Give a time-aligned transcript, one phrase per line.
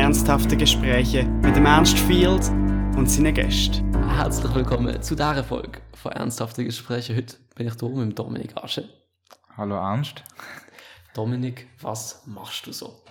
[0.00, 2.48] ernsthafte Gespräche mit dem Ernst Field
[2.96, 3.94] und seinen Gästen.
[4.08, 7.14] Herzlich willkommen zu dieser Folge von Ernsthafte Gespräche.
[7.14, 8.88] Heute bin ich hier mit Dominik Asche.
[9.58, 10.24] Hallo Ernst.
[11.12, 13.04] Dominik, was machst du so?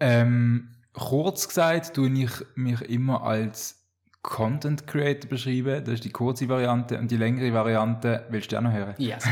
[0.00, 3.86] Ähm, kurz gesagt, tue ich mich immer als
[4.20, 5.82] Content Creator beschreiben.
[5.82, 8.94] Das ist die kurze Variante und die längere Variante willst du auch noch hören?
[8.98, 9.24] Yes.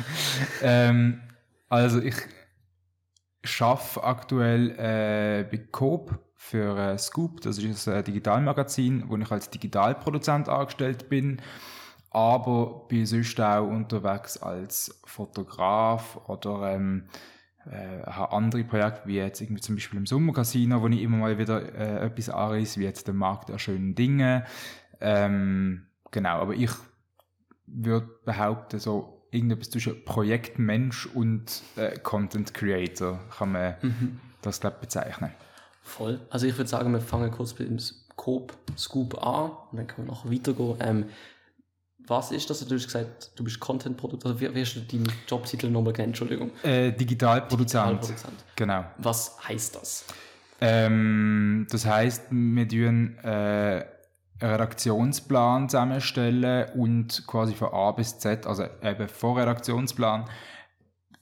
[0.62, 1.22] ähm,
[1.70, 2.16] also ich
[3.60, 7.40] arbeite aktuell äh, bei Coop für äh, Scoop.
[7.40, 11.40] Das ist ein Digitalmagazin, wo ich als Digitalproduzent angestellt bin.
[12.10, 17.08] Aber bin sonst auch unterwegs als Fotograf oder ähm,
[17.70, 21.38] äh, habe andere Projekte, wie jetzt irgendwie zum Beispiel im Sommercasino, wo ich immer mal
[21.38, 24.46] wieder äh, etwas anreiße, wie jetzt der Markt der schönen Dinge.
[25.00, 26.70] Ähm, genau, aber ich
[27.66, 34.20] würde behaupten, so irgendetwas zwischen Projektmensch und äh, Content Creator kann man mhm.
[34.42, 35.32] das, glaube bezeichnen.
[35.82, 36.20] Voll.
[36.30, 40.06] Also ich würde sagen, wir fangen kurz mit dem Scope, Scoop an und dann können
[40.06, 40.76] wir noch weitergehen.
[40.80, 41.04] Ähm,
[42.06, 42.66] was ist das?
[42.66, 44.24] Du hast gesagt, du bist Content-Produzent.
[44.24, 46.10] Also wie, wie hast du deinen Jobtitel nochmal genannt?
[46.10, 46.50] Entschuldigung.
[46.62, 48.02] Äh, Digitalproduzent.
[48.02, 48.44] Digitalproduzent.
[48.56, 48.84] Genau.
[48.98, 50.04] Was heißt das?
[50.60, 53.84] Ähm, das heißt, wir tun äh,
[54.40, 60.26] Redaktionsplan zusammenstellen und quasi von A bis Z, also eben vor Redaktionsplan,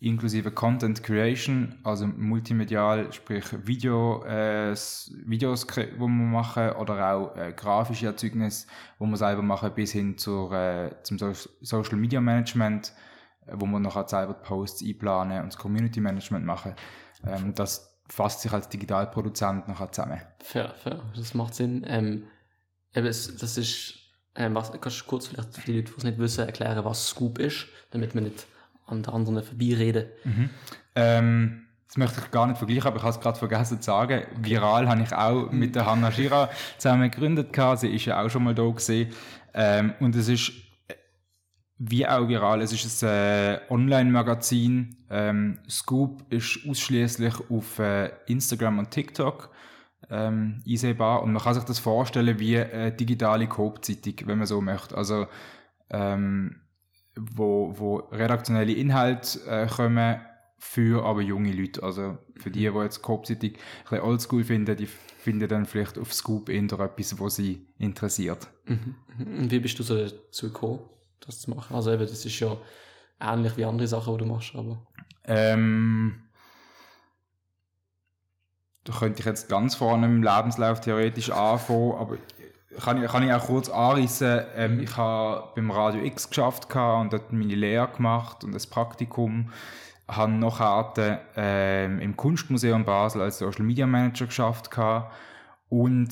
[0.01, 4.75] inklusive Content Creation, also multimedial, sprich Video, äh,
[5.25, 8.67] Videos, wo wir machen, oder auch äh, grafische Erzeugnisse,
[8.99, 12.93] wo wir selber machen, bis hin zur, äh, zum so Social Media Management,
[13.47, 16.75] äh, wo wir nachher selber Posts einplanen und das Community Management machen.
[17.27, 20.21] Ähm, das fasst sich als Digitalproduzent nachher zusammen.
[20.43, 21.85] Fair, fair, das macht Sinn.
[21.89, 22.25] Ähm,
[22.97, 23.95] eben, das ist,
[24.35, 27.09] ähm, was, kannst du kurz vielleicht für die Leute, die es nicht wissen, erklären, was
[27.09, 28.47] Scoop ist, damit man nicht
[28.87, 30.07] an den anderen vorbeireden.
[30.25, 30.51] Mhm.
[30.95, 34.25] Ähm, das möchte ich gar nicht vergleichen, aber ich habe es gerade vergessen zu sagen.
[34.41, 37.57] Viral habe ich auch mit der Hanna Schira zusammen gegründet.
[37.77, 39.13] Sie ist ja auch schon mal da gesehen.
[39.55, 40.53] Ähm, und es ist
[41.79, 42.63] wie auch viral.
[42.63, 44.97] Es ist ein äh, Online-Magazin.
[45.11, 49.51] Ähm, Scoop ist ausschließlich auf äh, Instagram und TikTok
[50.11, 51.23] ähm, einsehbar.
[51.23, 54.97] Und man kann sich das vorstellen wie eine digitale Coop-Zeitung, wenn man so möchte.
[54.97, 55.27] Also
[55.91, 56.61] ähm,
[57.17, 60.21] wo, wo redaktionelle Inhalte äh, kommen
[60.59, 61.83] für aber junge Leute.
[61.83, 66.13] Also für die, die jetzt Coop-Zeitung ein bisschen oldschool finden, die finden dann vielleicht auf
[66.13, 68.49] Scoop eher etwas, was sie interessiert.
[68.67, 68.95] Mhm.
[69.19, 70.81] Und wie bist du so dazu gekommen,
[71.21, 71.75] das zu machen?
[71.75, 72.57] Also eben, das ist ja
[73.21, 74.87] ähnlich wie andere Sachen, die du machst, aber...
[75.25, 76.23] Ähm,
[78.87, 82.17] da könnte ich jetzt ganz vorne im Lebenslauf theoretisch anfangen, aber
[82.81, 84.43] kann ich, kann ich auch kurz anreißen.
[84.55, 89.51] Ähm, ich habe beim Radio X geschafft und dort meine Lehre gemacht und das Praktikum.
[90.09, 90.61] Habe noch
[91.37, 94.71] ähm, im Kunstmuseum Basel als Social Media Manager geschafft
[95.69, 96.11] und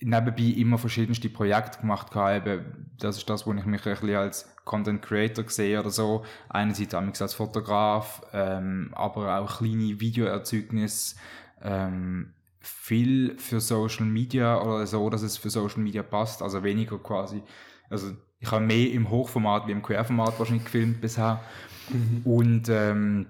[0.00, 5.02] nebenbei immer verschiedenste Projekte gemacht Eben, das ist das, wo ich mich ein als Content
[5.02, 6.24] Creator sehe oder so.
[6.48, 11.16] Einerseits als Fotograf, ähm, aber auch kleine Videoerzeugnisse.
[11.62, 16.98] Ähm, viel für Social Media oder so, dass es für Social Media passt, also weniger
[16.98, 17.42] quasi,
[17.88, 21.42] also ich habe mehr im Hochformat wie im Querformat wahrscheinlich gefilmt bisher
[21.88, 22.22] mhm.
[22.24, 23.26] und ähm,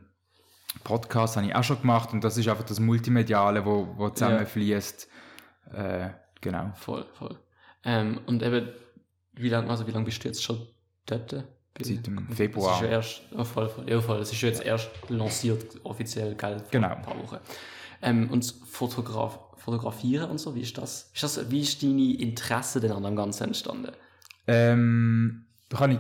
[0.85, 5.09] Podcast habe ich auch schon gemacht und das ist einfach das Multimediale, wo, wo zusammenfließt.
[5.73, 6.07] Ja.
[6.07, 6.73] Äh, genau.
[6.75, 7.39] Voll, voll.
[7.85, 8.69] Ähm, und eben,
[9.33, 10.67] wie lange, also wie lange bist du jetzt schon
[11.07, 11.45] dort?
[11.81, 12.73] Seit dem Februar.
[12.73, 16.35] Das ist ja erst, oh, voll, voll, ja, voll, das ist jetzt erst lanciert, offiziell,
[16.35, 16.89] gell, genau.
[16.89, 17.39] ein paar Wochen.
[18.03, 21.11] Ähm, und Fotograf Fotografieren und so, wie ist das?
[21.12, 23.93] Ist das wie ist deine Interesse denn an dem Ganzen entstanden?
[24.47, 25.99] Ähm, da kann ich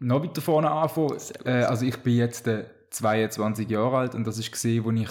[0.00, 1.16] noch weiter vorne anfangen.
[1.44, 5.08] Äh, also ich bin jetzt äh, 22 Jahre alt und das ist gesehen, wo ich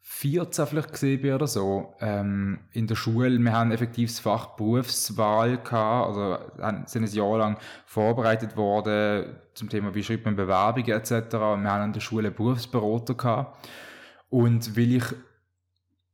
[0.00, 4.54] 14 vielleicht gesehen bin oder so, ähm, in der Schule, wir haben effektiv das Fach
[4.56, 6.38] Berufswahl gehabt, also
[6.86, 11.10] sind ein Jahr lang vorbereitet worden zum Thema, wie schreibt man Bewerbungen etc.
[11.10, 13.68] Und wir haben an der Schule Berufsberater gehabt.
[14.34, 15.04] Und weil ich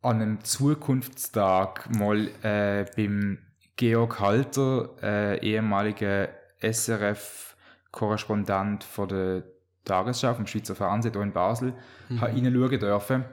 [0.03, 3.39] an einem Zukunftstag mal äh, beim
[3.77, 6.29] Georg Halter, äh, ehemaliger
[6.61, 9.45] SRF-Korrespondent von der
[9.87, 11.73] Tagesschau vom Schweizer Fernsehen hier in Basel,
[12.11, 12.19] mhm.
[12.19, 13.25] reinschauen dürfen,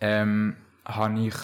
[0.00, 0.54] ähm,
[0.84, 1.34] habe ich,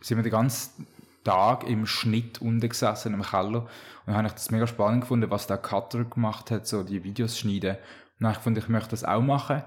[0.00, 0.86] sind wir den ganzen
[1.24, 3.66] Tag im Schnitt unten gesessen im Keller
[4.06, 7.36] und habe ich das mega spannend gefunden, was der Cutter gemacht hat, so die Videos
[7.36, 7.74] schneiden.
[7.74, 7.80] Und
[8.20, 9.64] dann habe ich gefunden, ich möchte das auch machen.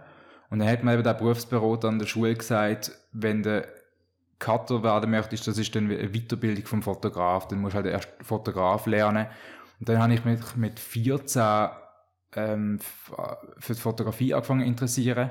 [0.50, 3.68] Und dann hat mir eben der Berufsberater an der Schule gesagt, wenn du
[4.40, 8.10] Cutter werden möchtest, das ist dann eine Weiterbildung vom Fotograf, dann musst du halt erst
[8.22, 9.28] Fotograf lernen.
[9.80, 11.69] Und dann habe ich mich mit 14
[12.36, 12.80] ähm,
[13.57, 15.30] für die Fotografie angefangen zu interessieren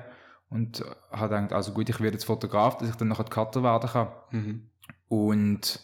[0.49, 3.91] und habe gedacht, also gut, ich werde jetzt Fotograf, dass ich dann nachher Cutter werden
[3.91, 4.09] kann.
[4.31, 4.71] Mhm.
[5.09, 5.81] Und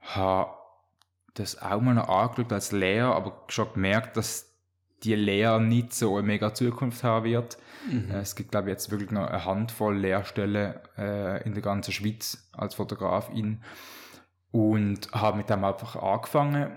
[0.00, 0.50] habe
[1.34, 4.47] das auch mal noch angeschaut als Lehrer, aber schon gemerkt, dass
[5.04, 7.58] die Lehre nicht so eine mega Zukunft haben wird.
[7.90, 8.10] Mhm.
[8.10, 11.92] Äh, Es gibt, glaube ich, jetzt wirklich noch eine Handvoll Lehrstellen äh, in der ganzen
[11.92, 13.62] Schweiz als Fotografin.
[14.50, 16.72] Und habe mit dem einfach angefangen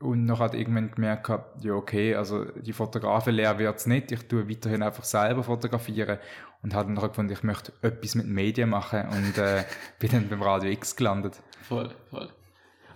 [0.00, 4.28] und noch hat irgendwann gemerkt, gehabt, ja okay, also die Fotografenlehre wird es nicht, ich
[4.28, 6.18] tue weiterhin einfach selber fotografieren
[6.62, 9.64] und habe dann noch gefunden, ich möchte etwas mit Medien machen und äh,
[9.98, 11.40] bin dann beim Radio X gelandet.
[11.62, 12.28] Voll, voll.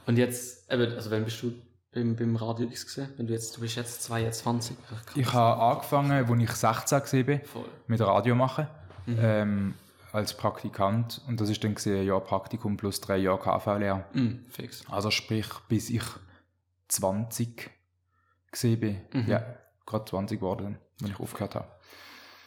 [0.06, 1.52] Und jetzt, also wenn bist du
[1.92, 3.08] beim, beim Radio X gesehen?
[3.16, 4.76] Wenn du jetzt, du bist jetzt 22.
[5.14, 7.64] Ich habe angefangen, als ich 16 war, Voll.
[7.86, 8.66] mit Radio machen,
[9.06, 9.74] ähm,
[10.12, 14.04] als Praktikant und das ist dann gesehen, ein Jahr Praktikum plus drei Jahre KV-Lehre.
[14.12, 14.84] Mhm, fix.
[14.90, 16.02] Also sprich, bis ich
[16.88, 17.70] 20
[18.50, 19.00] gesehen bin.
[19.12, 19.30] Mhm.
[19.30, 19.44] Ja,
[19.86, 21.68] gerade 20 geworden, wenn ich aufgehört habe.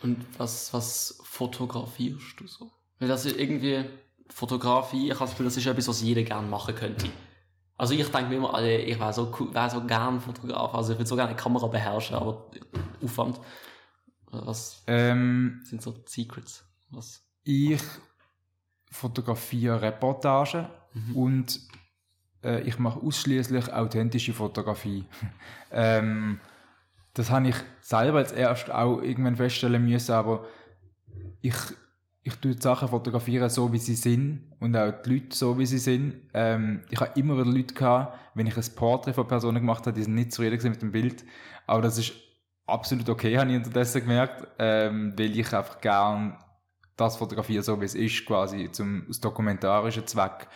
[0.03, 2.71] Und was, was fotografierst du so?
[2.99, 3.85] Weil das ist irgendwie,
[4.29, 7.09] Fotografie, ich habe das Gefühl, das ist etwas, was jeder gerne machen könnte.
[7.77, 10.93] Also ich denke mir immer, Alter, ich wäre so, cool- wäre so gern Fotograf, also
[10.93, 12.49] ich würde so gerne eine Kamera beherrschen, aber
[13.03, 13.39] Aufwand.
[14.31, 16.63] Was Ähm, sind so Secrets?
[16.91, 17.21] Was?
[17.43, 17.81] ich
[18.91, 20.67] fotografiere Reportagen
[21.13, 21.59] und
[22.43, 25.05] äh, ich mache ausschließlich authentische Fotografie.
[25.71, 26.39] ähm,
[27.13, 30.45] das habe ich selber als erst auch irgendwann feststellen müssen, aber
[31.41, 31.55] ich,
[32.27, 35.67] ich tue die Sachen fotografieren so, wie sie sind und auch die Leute so, wie
[35.67, 36.15] sie sind.
[36.33, 39.93] Ähm, ich habe immer wieder Leute gehabt, wenn ich ein Porträt von Personen gemacht habe,
[39.93, 41.23] die sind nicht zufrieden mit dem Bild,
[41.67, 42.13] aber das ist
[42.65, 46.35] absolut okay, habe ich unterdessen gemerkt, ähm, weil ich einfach gern
[46.97, 50.47] das fotografiere, so wie es ist, quasi zum, aus dokumentarischen Zweck.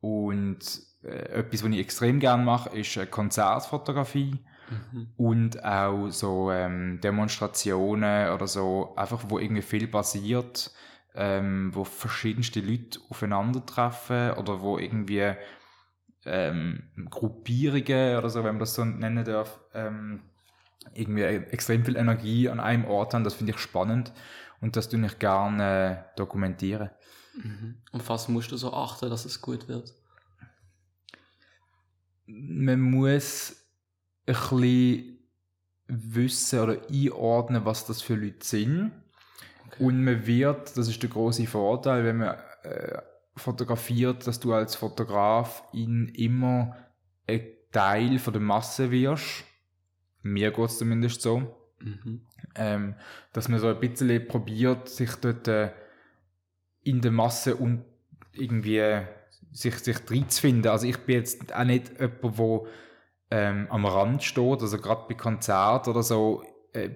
[0.00, 0.60] Und
[1.02, 4.38] äh, etwas, was ich extrem gerne mache, ist äh, Konzertfotografie
[5.16, 10.70] und auch so ähm, Demonstrationen oder so, einfach wo irgendwie viel passiert,
[11.14, 15.34] ähm, wo verschiedenste Leute aufeinandertreffen oder wo irgendwie
[16.24, 20.22] ähm, Gruppierungen oder so, wenn man das so nennen darf, ähm,
[20.94, 23.24] irgendwie extrem viel Energie an einem Ort haben.
[23.24, 24.12] Das finde ich spannend
[24.60, 26.90] und das tue ich gerne äh, dokumentieren.
[27.92, 29.94] Und auf was musst du so achten, dass es gut wird?
[32.26, 33.56] man muss
[34.26, 35.18] ein bisschen
[35.86, 38.92] wissen oder einordnen, was das für Leute sind.
[39.72, 39.84] Okay.
[39.84, 42.98] Und man wird, das ist der große Vorteil, wenn man äh,
[43.36, 46.76] fotografiert, dass du als Fotograf in immer
[47.26, 49.44] ein Teil von der Masse wirst.
[50.22, 51.56] Mir geht es zumindest so.
[51.80, 52.26] Mhm.
[52.54, 52.94] Ähm,
[53.32, 55.70] dass man so ein bisschen probiert, sich dort äh,
[56.82, 57.84] in der Masse und
[58.32, 59.02] irgendwie
[59.52, 60.70] sich, sich reinzufinden.
[60.70, 62.60] Also ich bin jetzt auch nicht jemand, der
[63.30, 66.42] ähm, am Rand steht, also gerade bei Konzerten oder so,
[66.72, 66.90] äh,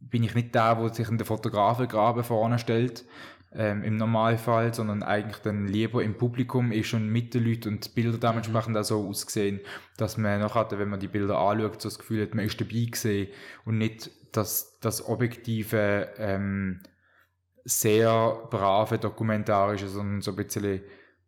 [0.00, 3.04] bin ich nicht der, der sich in den Fotografengraben vorne stellt,
[3.52, 7.84] ähm, im Normalfall, sondern eigentlich dann lieber im Publikum ist und mit den Leuten und
[7.84, 9.60] die Bilder dementsprechend auch so aussehen,
[9.96, 12.86] dass man nachher, wenn man die Bilder anschaut, so das Gefühl hat, man ist dabei
[12.90, 13.28] gesehen
[13.64, 16.80] und nicht das, das objektive, ähm,
[17.64, 20.80] sehr brave dokumentarische, sondern so ein bisschen,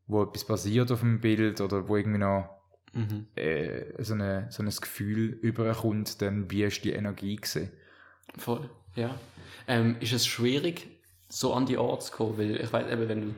[0.06, 2.48] wo etwas passiert auf dem Bild oder wo irgendwie noch
[2.94, 3.26] Mhm.
[3.36, 7.70] äh, so, eine, so ein Gefühl überkommt, dann wie ist die Energie gesehen.
[8.38, 9.14] Voll, ja.
[9.66, 10.88] Ähm, ist es schwierig,
[11.28, 12.38] so an die Orte zu kommen?
[12.38, 13.34] Weil ich weiß eben, wenn du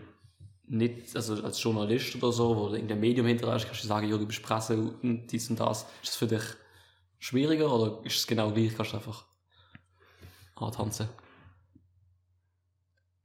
[0.66, 4.08] nicht, also als Journalist oder so, wo du in dem Medium hinterlässt, kannst du sagen,
[4.08, 5.82] ja, du bist Presse und dies und das.
[6.02, 6.42] Ist das für dich
[7.18, 9.24] schwieriger oder ist es genau gleich, kannst du einfach
[10.56, 11.08] antanzen?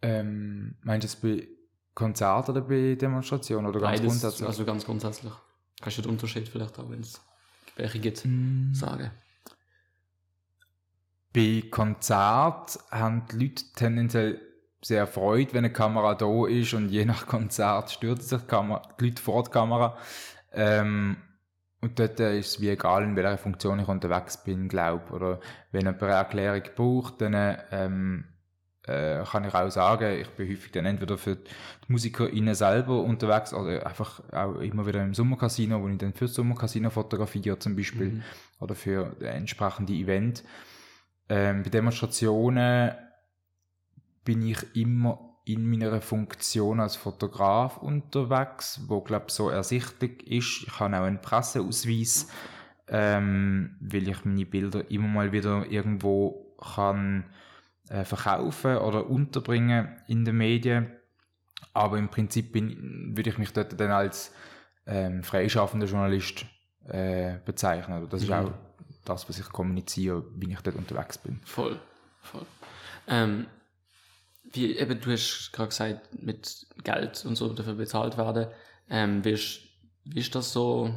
[0.01, 1.47] Ähm, meinst du es bei
[1.93, 4.47] Konzerten oder bei Demonstrationen oder ganz Beides, grundsätzlich?
[4.47, 5.33] Also ganz grundsätzlich.
[5.81, 7.21] Kannst du den Unterschied vielleicht auch, wenn es
[7.75, 8.73] welche gibt, Mm.
[8.73, 9.11] sagen?
[11.33, 14.41] Bei Konzert haben die Leute tendenziell
[14.81, 18.81] sehr Freude, wenn eine Kamera da ist und je nach Konzert stürzen sich die, Kamera,
[18.99, 19.97] die Leute vor die Kamera.
[20.53, 21.17] Ähm,
[21.81, 25.39] und dort äh, ist es wie egal, in welcher Funktion ich unterwegs bin, glaube Oder
[25.71, 28.25] wenn jemand eine Erklärung braucht, dann ähm,
[28.85, 31.51] äh, kann ich auch sagen, ich bin häufig dann entweder für die
[31.87, 36.33] MusikerInnen selber unterwegs oder einfach auch immer wieder im Sommercasino, wo ich dann für das
[36.33, 38.23] Sommercasino fotografiere zum Beispiel Mhm.
[38.59, 40.43] oder für entsprechende Event.
[41.29, 42.91] Ähm, bei Demonstrationen
[44.25, 50.63] bin ich immer in meiner Funktion als Fotograf unterwegs, wo glaube so ersichtlich ist.
[50.67, 52.29] Ich habe auch einen Presseausweis,
[52.87, 57.25] ähm, weil ich meine Bilder immer mal wieder irgendwo kann
[57.89, 60.91] äh, verkaufen oder unterbringen in den Medien.
[61.73, 64.33] Aber im Prinzip bin, würde ich mich dort dann als
[64.85, 66.45] ähm, freischaffender Journalist
[66.87, 67.93] äh, bezeichnen.
[67.93, 68.35] Also Das ist Mhm.
[68.35, 68.51] auch
[69.05, 71.39] das, was ich kommuniziere, wie ich dort unterwegs bin.
[71.45, 71.79] Voll,
[72.21, 72.45] voll.
[73.07, 73.47] Ähm,
[74.51, 78.47] wie eben, du hast gerade gesagt, mit Geld und so dafür bezahlt werden.
[78.89, 79.61] Ähm, wie, ist,
[80.05, 80.91] wie ist das so?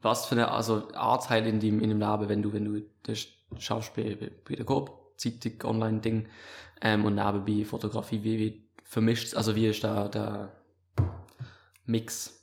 [0.00, 3.26] Was für eine also Anteil in dem, in dem Leben, wenn du, wenn du das
[3.58, 6.28] schaust bei, bei, bei der Coop, Zeitung, Online-Ding,
[6.80, 10.52] ähm, und nebenbei Fotografie, wie, wie vermischt, also wie ist da der
[11.86, 12.40] Mix?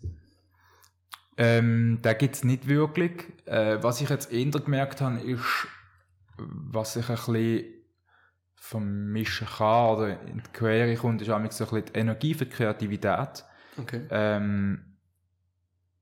[1.37, 3.25] Ähm, da gibt es nicht wirklich.
[3.45, 5.67] Äh, was ich jetzt eher gemerkt habe, ist,
[6.37, 7.65] was ich ein bisschen
[8.55, 12.45] vermischen kann oder in die Quere kommt, ist eigentlich so ein bisschen die Energie für
[12.45, 13.43] die Kreativität.
[13.77, 14.01] Okay.
[14.09, 14.95] Ähm,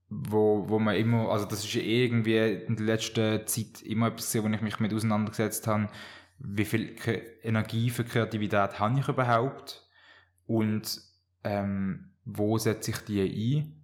[0.10, 4.48] wo, wo man immer, also das ist irgendwie in der letzten Zeit immer etwas, wo
[4.48, 5.90] ich mich mit auseinandergesetzt habe,
[6.40, 6.96] wie viel
[7.42, 9.88] Energie für Kreativität habe ich überhaupt
[10.46, 11.02] und
[11.44, 13.83] ähm, wo setze ich die ein?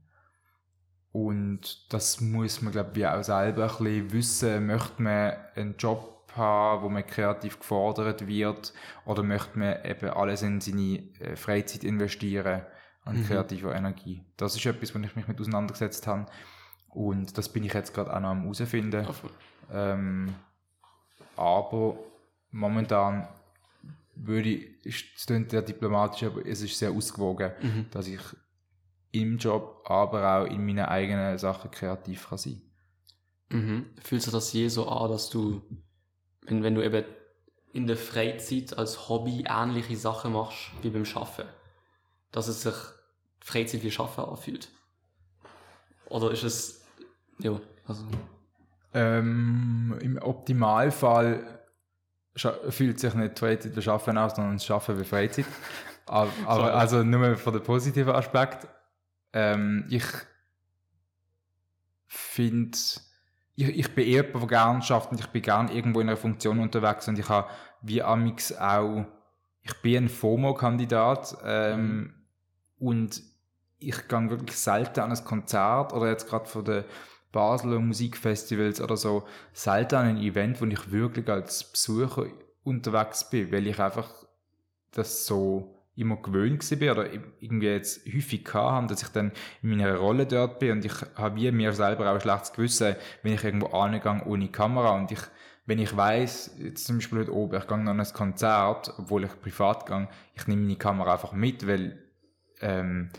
[1.26, 4.66] Und das muss man, glaube ich, auch selber ein bisschen wissen.
[4.68, 8.74] Möchte man einen Job haben, wo man kreativ gefordert wird,
[9.06, 12.62] oder möchte man eben alles in seine äh, Freizeit investieren
[13.04, 13.26] an Mhm.
[13.26, 14.24] kreativer Energie?
[14.38, 16.26] Das ist etwas, wo ich mich mit auseinandergesetzt habe.
[16.90, 19.08] Und das bin ich jetzt gerade auch noch am herausfinden.
[19.72, 20.34] Ähm,
[21.36, 21.98] aber
[22.52, 23.28] momentan
[24.16, 27.86] würde ich, es klingt sehr diplomatisch, aber es ist sehr ausgewogen, Mhm.
[27.92, 28.22] dass ich
[29.12, 32.62] im Job, aber auch in meinen eigenen Sachen kreativ kann sein.
[33.50, 33.86] Mhm.
[34.04, 35.62] Fühlst du das je so an, dass du,
[36.46, 37.04] wenn, wenn du eben
[37.74, 41.46] in der Freizeit als Hobby ähnliche Sachen machst wie beim Schaffen,
[42.32, 42.76] dass es sich
[43.40, 44.70] Freizeit wie Schaffen anfühlt?
[46.10, 46.86] Oder ist es,
[47.40, 48.04] ja, also,
[48.94, 51.60] Ähm, Im Optimalfall
[52.70, 55.46] fühlt sich nicht Freizeit wie Schaffen aus, sondern das Schaffen wie Freizeit.
[56.06, 58.68] aber, aber also nur von dem positiven Aspekt.
[59.34, 60.06] Ähm, ich
[62.08, 62.78] finde,
[63.56, 66.18] ich, ich bin eher jemand, der gerne schafft und ich bin gerne irgendwo in einer
[66.18, 67.50] Funktion unterwegs und ich habe
[67.82, 69.06] wie Amix auch,
[69.62, 72.14] ich bin ein FOMO-Kandidat ähm,
[72.80, 73.22] und
[73.78, 76.84] ich gehe wirklich selten an ein Konzert oder jetzt gerade von den
[77.32, 82.26] Basler Musikfestivals oder so, selten an ein Event, wo ich wirklich als Besucher
[82.64, 84.10] unterwegs bin, weil ich einfach
[84.92, 89.96] das so immer gewöhnt bin oder irgendwie jetzt häufig habe, dass ich dann in meiner
[89.96, 93.44] Rolle dort bin und ich habe wie mir selber auch ein schlechtes Gewissen, wenn ich
[93.44, 95.22] irgendwo angehe ohne Kamera und ich
[95.70, 99.26] wenn ich weiß, jetzt zum Beispiel heute oben, ich gehe noch an ein Konzert, obwohl
[99.26, 102.10] ich privat gehe, ich nehme meine Kamera einfach mit, weil
[102.60, 103.12] ähm,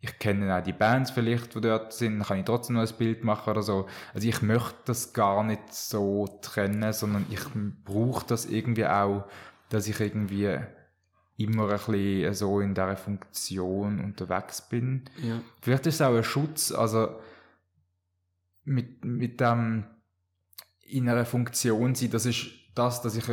[0.00, 2.96] ich kenne auch die Bands vielleicht, die dort sind, dann kann ich trotzdem noch ein
[2.96, 3.88] Bild machen oder so.
[4.14, 7.44] Also ich möchte das gar nicht so trennen, sondern ich
[7.84, 9.24] brauche das irgendwie auch,
[9.68, 10.60] dass ich irgendwie
[11.38, 15.04] immer ein bisschen so in dieser Funktion unterwegs bin.
[15.22, 15.40] ja.
[15.62, 17.16] Vielleicht ist es auch ein Schutz, also
[18.64, 19.84] mit, mit dem
[20.82, 23.24] in einer Funktion sein, das ist das, dass ich,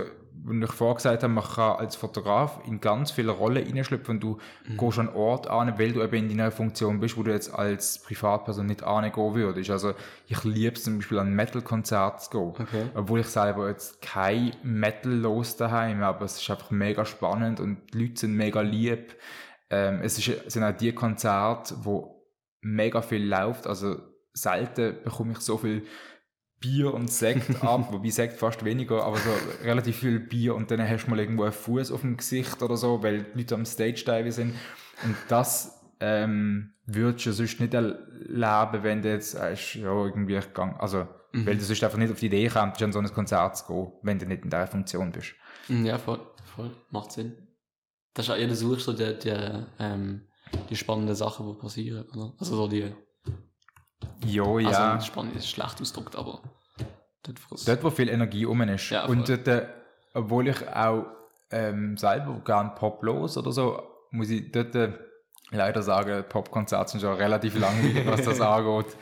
[0.47, 4.37] wenn ich vorgesagt habe, man kann als Fotograf in ganz viele Rollen hineinschlüpfen und du
[4.67, 4.77] Mhm.
[4.77, 7.99] gehst an Ort an, weil du eben in deiner Funktion bist, wo du jetzt als
[8.03, 9.71] Privatperson nicht angehen würdest.
[9.71, 9.93] Also
[10.27, 12.65] ich liebe es zum Beispiel an Metal-Konzerte zu gehen.
[12.67, 12.85] Okay.
[12.93, 17.77] Obwohl ich selber jetzt kein Metal los daheim, aber es ist einfach mega spannend und
[17.93, 19.15] die Leute sind mega lieb.
[19.71, 22.23] Ähm, es ist, es sind auch die Konzerte, wo
[22.61, 23.65] mega viel läuft.
[23.65, 23.97] Also
[24.33, 25.85] selten bekomme ich so viel
[26.65, 29.29] Bier und Sekt ab, wobei Sekt fast weniger, aber so
[29.63, 32.75] relativ viel Bier und dann hast du mal irgendwo einen Fuß auf dem Gesicht oder
[32.75, 34.53] so, weil die Leute am Stage dive sind.
[35.03, 40.79] Und das ähm, würdest du sonst nicht erleben, wenn du jetzt sagst, ja, irgendwie gang,
[40.79, 43.67] also, weil du sonst einfach nicht auf die Idee kommst, an so ein Konzert zu
[43.67, 45.33] gehen, wenn du nicht in dieser Funktion bist.
[45.67, 46.19] Mhm, Ja, voll,
[46.55, 47.33] voll, macht Sinn.
[48.13, 50.21] Das ist auch, ja, du suchst so die, die, ähm,
[50.69, 52.33] die spannenden Sachen, die passieren, oder?
[52.39, 52.93] Also so die,
[54.25, 54.93] Jo, ja.
[54.93, 56.41] also spannend ist schlecht ausgedrückt, aber
[57.23, 58.89] dort, Dort, wo viel Energie um ist.
[58.89, 59.67] Ja, und dort, äh,
[60.13, 61.05] obwohl ich auch
[61.51, 63.81] ähm, selber gerne Pop los oder so,
[64.11, 64.93] muss ich dort äh,
[65.51, 68.95] leider sagen, Popkonzerte sind schon relativ langweilig, was das angeht.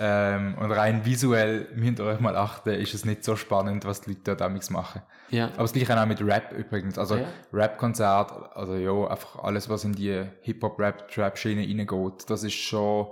[0.00, 4.02] Ähm, und rein visuell, müsst ihr euch mal achten, ist es nicht so spannend, was
[4.02, 5.02] die Leute dort machen.
[5.30, 6.98] ja, Aber das gleiche auch mit Rap übrigens.
[6.98, 7.26] Also Ja.
[7.52, 13.08] Rap-Konzert, also ja, einfach alles, was in die Hip-Hop-Rap-Trap-Schiene reingeht, das ist schon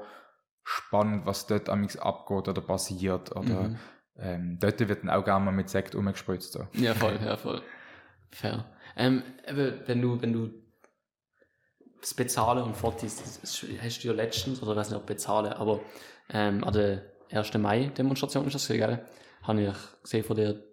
[0.69, 3.31] spannend, was dort amigs abgeht oder passiert.
[3.37, 3.77] Oder Mhm.
[4.19, 6.53] ähm, dort wird dann auch gerne mal mit Sekt umgespritzt.
[6.53, 6.67] So.
[6.73, 7.63] ja, voll, ja, voll.
[8.31, 8.65] Fair.
[8.97, 9.23] Ähm,
[9.87, 10.51] wenn du, wenn du
[12.01, 12.77] das Bezahlen und
[13.43, 15.81] ist- hast du ja letztens, oder ich weiß nicht, ob bezahlen, aber
[16.31, 17.55] ähm, an der 1.
[17.59, 19.05] Mai-Demonstration ist das gell?
[19.43, 20.65] Habe ich gesehen von dir.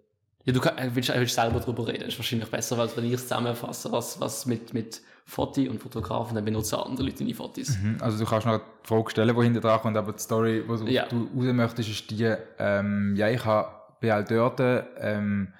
[0.44, 3.04] Ja, du kann, äh, willst, äh, willst selber drüber reden, ist wahrscheinlich besser, als wenn
[3.04, 7.34] ich es zusammenfasse, was, was mit, mit Foto und Fotografen, dann benutzen andere Leute deine
[7.34, 7.78] Fotos.
[7.78, 7.96] Mhm.
[8.00, 10.92] Also du kannst noch die Frage stellen, die hinter dran kommt, aber die Story, die
[10.92, 11.06] Ja.
[11.06, 14.60] du raus möchtest, ist die, ähm, ja, ich hab, bin halt dort,
[14.98, 15.54] ähm,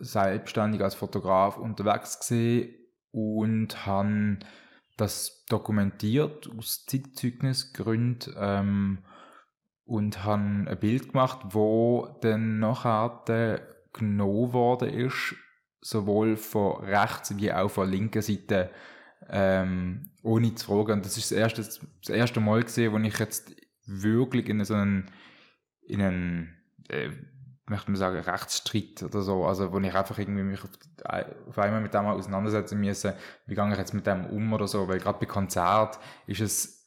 [0.00, 2.74] selbstständig als Fotograf unterwegs gesehen
[3.10, 4.38] und habe
[4.96, 8.98] das dokumentiert aus Zeitzeugnisgründen ähm,
[9.84, 13.60] und habe ein Bild gemacht, wo dann nachher
[13.92, 15.34] genommen worden ist,
[15.80, 18.70] sowohl von rechts wie auch von linker Seite,
[19.28, 20.92] ähm, ohne zu fragen.
[20.92, 23.54] Und das ist das erste, das erste Mal gesehen, wo ich jetzt
[23.86, 25.10] wirklich in so einen,
[25.86, 26.54] in einen,
[26.88, 27.10] äh,
[27.66, 30.70] möchte man sagen, Rechtsstreit oder so, also wo ich einfach irgendwie mich auf,
[31.48, 33.12] auf einmal mit dem auseinandersetzen müssen,
[33.46, 36.86] wie gehe ich jetzt mit dem um oder so, weil gerade bei Konzert ist es,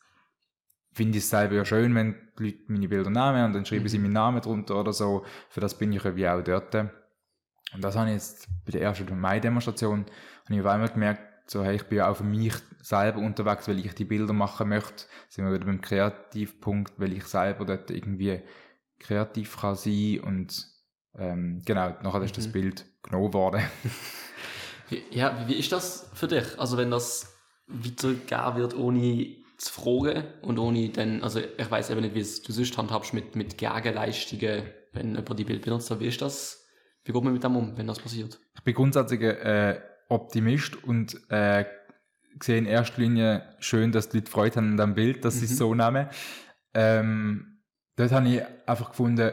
[0.92, 3.84] finde ich es selber ja schön, wenn die Leute meine Bilder nehmen und dann schreiben
[3.84, 3.90] mhm.
[3.90, 6.76] sie meinen Namen drunter oder so, für das bin ich irgendwie auch dort.
[7.74, 10.06] Und das habe ich jetzt bei der ersten Mai-Demonstration,
[10.46, 13.68] habe ich auf einmal gemerkt, so, hey, ich bin ja auch für mich selber unterwegs,
[13.68, 15.06] weil ich die Bilder machen möchte.
[15.30, 18.42] Sind wir wieder beim Kreativpunkt, weil ich selber dort irgendwie
[19.00, 20.68] kreativ kann sein und
[21.18, 22.52] ähm, genau, nachher ist das mhm.
[22.54, 23.64] Bild genommen worden.
[25.12, 26.58] ja, wie ist das für dich?
[26.58, 27.36] Also wenn das
[27.68, 32.42] weitergegeben wird, ohne zu fragen und ohne dann, also ich weiß eben nicht, wie es
[32.42, 34.64] du sonst handhabst mit, mit Gegenleistungen,
[34.94, 36.61] wenn jemand die Bild benutzt, wie ist das?
[37.04, 38.40] Wie geht man mit dem um, wenn das passiert?
[38.56, 39.80] Ich bin grundsätzlich äh,
[40.10, 41.66] Optimist und äh,
[42.42, 45.40] sehe in erster Linie schön, dass die Leute Freude haben an dem Bild, dass mhm.
[45.40, 46.08] sie es so nehmen.
[46.74, 47.62] Ähm,
[47.96, 49.32] dort habe ich einfach gefunden,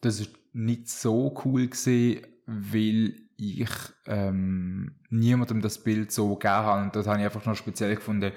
[0.00, 3.70] das ist nicht so cool gesehen, weil ich
[4.06, 6.82] ähm, niemandem das Bild so gegeben habe.
[6.82, 8.32] Und das habe ich einfach noch speziell gefunden,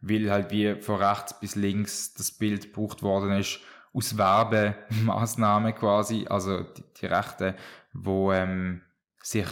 [0.00, 3.60] weil halt wie von rechts bis links das Bild gebraucht worden ist
[3.96, 7.54] aus Werbemaßnahmen quasi, also die, die Rechte,
[7.92, 8.82] wo ähm,
[9.22, 9.46] sich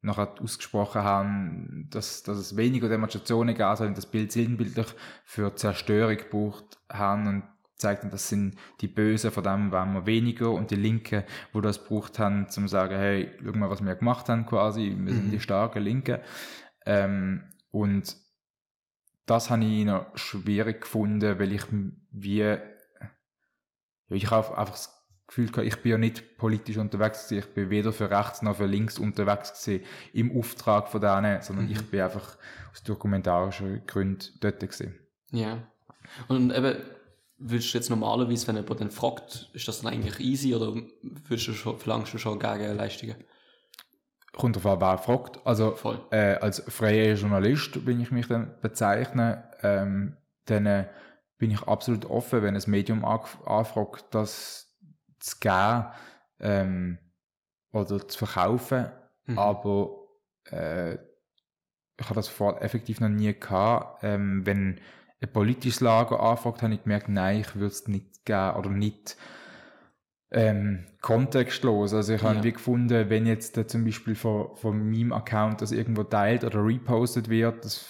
[0.00, 4.86] nachher ausgesprochen haben, dass, dass es weniger Demonstrationen gab, sondern das Bild sinnbildlich
[5.24, 7.42] für Zerstörung gebraucht haben und
[7.74, 11.82] zeigt, das sind die Bösen, von dem waren wir weniger und die Linken, wo das
[11.82, 15.30] gebraucht haben, zum sagen, hey, schau mal, was wir gemacht haben quasi, wir sind mhm.
[15.30, 16.18] die starken Linken.
[16.86, 18.16] Ähm, und
[19.26, 21.64] das habe ich noch schwierig gefunden, weil ich
[22.10, 22.56] wie,
[24.10, 27.46] ich habe einfach das Gefühl gehabt, ich bin ja nicht politisch unterwegs gewesen.
[27.46, 31.66] Ich bin weder für rechts noch für links unterwegs gewesen, im Auftrag von denen, sondern
[31.66, 31.72] mhm.
[31.72, 32.36] ich bin einfach
[32.72, 34.98] aus dokumentarischen Gründen dort gewesen.
[35.30, 35.58] Ja.
[36.28, 36.78] Und eben,
[37.36, 41.48] würdest du jetzt normalerweise, wenn jemand dann fragt, ist das dann eigentlich easy oder würdest
[41.48, 43.16] du schon, verlangst du schon Gegenleistungen?
[44.32, 45.44] Kommt auf an, wer fragt.
[45.46, 45.76] Also,
[46.10, 50.16] äh, als freier Journalist, wenn ich mich dann bezeichne, ähm,
[50.46, 50.88] dann äh,
[51.38, 54.76] bin ich absolut offen, wenn ein Medium anfragt, dass
[55.20, 55.86] zu geben
[56.40, 56.98] ähm,
[57.72, 58.86] oder zu verkaufen,
[59.26, 59.38] mhm.
[59.38, 59.90] aber
[60.50, 60.94] äh,
[62.00, 64.04] ich habe das vorher effektiv noch nie gehabt.
[64.04, 64.80] Ähm, wenn
[65.20, 69.16] ein politisches Lager anfragt, habe ich gemerkt, nein, ich würde es nicht geben oder nicht
[70.30, 71.94] ähm, kontextlos.
[71.94, 72.28] Also ich ja.
[72.28, 76.44] habe wie gefunden, wenn jetzt äh, zum Beispiel von, von meinem Account das irgendwo teilt
[76.44, 77.84] oder repostet wird, das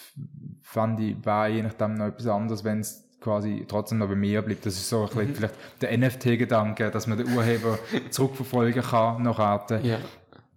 [0.62, 4.42] fand ich war je nachdem noch etwas anderes, wenn es quasi trotzdem noch bei mir
[4.42, 4.64] bleibt.
[4.66, 5.34] Das ist so ein bisschen mhm.
[5.34, 7.78] vielleicht der NFT-Gedanke, dass man den Urheber
[8.10, 9.84] zurückverfolgen kann nach Arten.
[9.84, 9.98] Ja.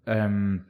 [0.06, 0.66] Ähm,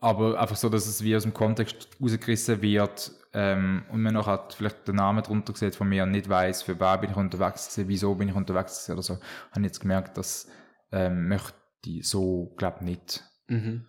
[0.00, 4.26] aber einfach so, dass es wie aus dem Kontext rausgerissen wird ähm, und man noch
[4.26, 7.16] hat vielleicht den Namen drunter gesehen von mir und nicht weiß, für wer bin ich
[7.16, 10.48] unterwegs gewesen, wieso bin ich unterwegs gewesen oder so, habe ich jetzt gemerkt, dass
[10.92, 11.54] ähm, möchte
[11.86, 13.24] ich so, glaube nicht.
[13.48, 13.86] Mhm.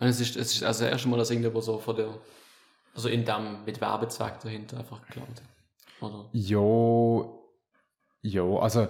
[0.00, 2.18] Und es ist, es ist also das erste Mal, dass irgendwo so von der,
[2.94, 5.40] also in dem mit Werbezweck dahinter einfach geklaut
[6.00, 6.28] oder?
[6.32, 7.38] Ja,
[8.22, 8.88] ja, also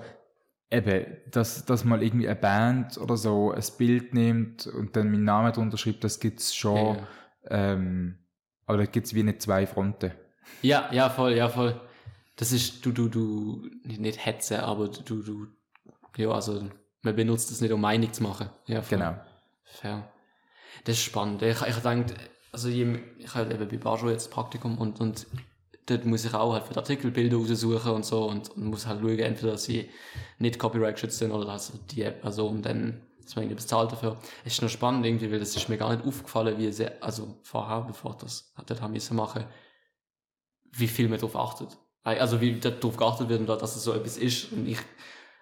[0.70, 5.24] eben, dass, dass mal irgendwie eine Band oder so ein Bild nimmt und dann meinen
[5.24, 6.96] Namen drunter schreibt, das gibt's schon.
[6.96, 7.08] Ja,
[7.50, 8.18] Ähm,
[8.66, 10.12] aber da gibt's wie nicht zwei Fronten.
[10.62, 11.80] Ja, ja, voll, ja, voll.
[12.36, 15.46] Das ist, du, du, du, nicht Hetze, aber du, du,
[16.16, 16.68] ja, also,
[17.02, 18.50] man benutzt das nicht, um Meinung zu machen.
[18.66, 18.98] Ja, voll.
[18.98, 19.16] Genau.
[19.64, 20.12] Fair.
[20.84, 21.42] Das ist spannend.
[21.42, 22.14] Ich, ich denke,
[22.52, 22.86] also, ich,
[23.18, 25.26] ich habe eben bei Bajo jetzt Praktikum und, und
[25.90, 29.00] dort muss ich auch halt für die Artikelbilder raussuchen und so und, und muss halt
[29.00, 29.88] schauen, entweder dass sie
[30.38, 34.18] nicht Copyright geschützt sind oder dass die Person dann, dass man irgendwie bezahlt dafür.
[34.44, 37.36] Es ist noch spannend irgendwie, weil das ist mir gar nicht aufgefallen, wie sehr, also
[37.42, 39.44] vorher, bevor das dort haben müssen machen,
[40.72, 41.76] wie viel man darauf achtet.
[42.04, 44.78] Also wie darauf geachtet wird und dass es so etwas ist und ich,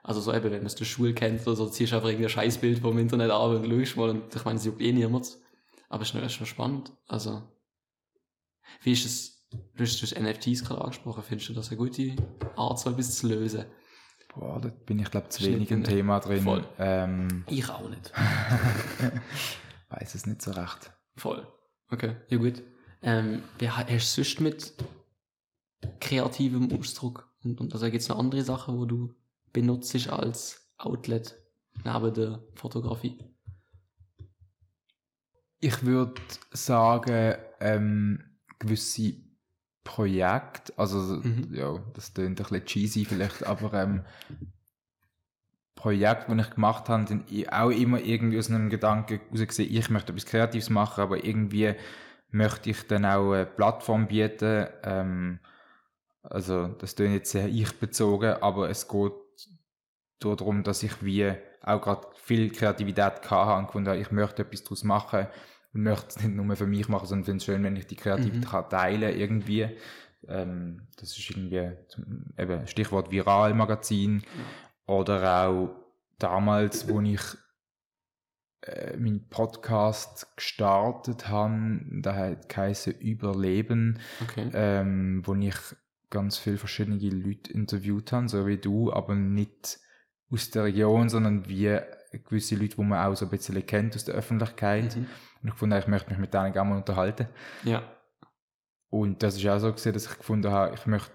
[0.03, 2.31] also so eben, wenn man es der Schule kennt oder so, ziehst du einfach irgendein
[2.31, 5.37] Scheißbild vom Internet ab und schaust mal und ich meine, sie juckt eh niemand.
[5.89, 6.93] Aber es ist noch, ist noch spannend.
[7.07, 7.43] Also,
[8.83, 11.23] wie ist es, Du hast, du hast NFTs gerade angesprochen.
[11.23, 12.17] Findest du das eine gute
[12.57, 13.65] Art, so etwas zu lösen?
[14.35, 16.43] Boah, da bin ich glaube zu wenig im Thema drin.
[16.43, 16.67] Voll.
[16.79, 18.13] Ähm, ich auch nicht.
[19.89, 20.91] Weiß es nicht so recht.
[21.15, 21.47] Voll.
[21.91, 22.63] Okay, ja gut.
[23.03, 24.75] Ähm, wie hast du sonst mit
[26.01, 27.31] kreativem Ausdruck?
[27.45, 29.15] Und, und also gibt es noch andere Sachen, wo du
[29.53, 31.35] benutzt als Outlet
[31.85, 33.19] neben der Fotografie?
[35.61, 39.26] Ich würde sagen, ähm, gewisse
[39.87, 41.49] Projekte, also Mhm.
[41.55, 44.03] ja, das klingt ein bisschen cheesy vielleicht, aber ähm,
[45.77, 49.89] Projekte, die ich gemacht habe, sind i- auch immer irgendwie aus einem Gedanken herausgesehen, ich
[49.89, 51.75] möchte etwas Kreatives machen, aber irgendwie
[52.31, 54.67] möchte ich dann auch eine Plattform bieten.
[54.83, 55.39] Ähm,
[56.23, 59.13] also das klingt jetzt sehr ich-bezogen, aber es geht
[60.19, 64.43] darum, dass ich wie auch gerade viel Kreativität gehabt habe und gefunden habe, ich möchte
[64.43, 65.29] etwas daraus machen
[65.77, 68.41] möchte es nicht nur für mich machen, sondern finde es schön, wenn ich die Kreativität
[68.43, 68.45] Mhm.
[68.45, 69.69] kann teilen irgendwie.
[70.29, 74.23] Ähm, das ist irgendwie zum, eben Stichwort Viral-Magazin
[74.87, 75.71] oder auch
[76.19, 77.21] damals, wo ich
[78.63, 84.51] äh, meinen Podcast gestartet habe, da hat geheißen Überleben, Okay.
[84.55, 85.55] ähm, wo ich
[86.11, 89.79] ganz viele verschiedene Leute interviewt habe, so wie du, aber nicht
[90.31, 91.79] aus der Region, sondern wie
[92.13, 94.97] gewisse Leute, die man auch so ein bisschen kennt aus der Öffentlichkeit.
[94.97, 95.07] Mhm.
[95.43, 97.29] Und ich fand, ich möchte mich mit denen gerne mal unterhalten.
[97.65, 97.83] Ja.
[98.89, 101.11] Und das ist auch so gesehen, dass ich gefunden habe, ich möchte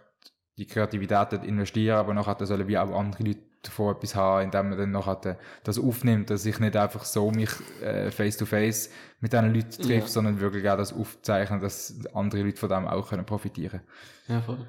[0.58, 4.70] die Kreativität dort investieren, aber nachher sollen wie auch andere Leute davon etwas haben, indem
[4.70, 7.52] man dann nachher das aufnimmt, dass ich nicht einfach so mich
[7.82, 10.08] äh, face to face mit diesen Leuten treffe, Ja.
[10.08, 13.82] sondern wirklich auch das aufzeichnen, dass andere Leute von dem auch können profitieren
[14.28, 14.68] Ja, voll.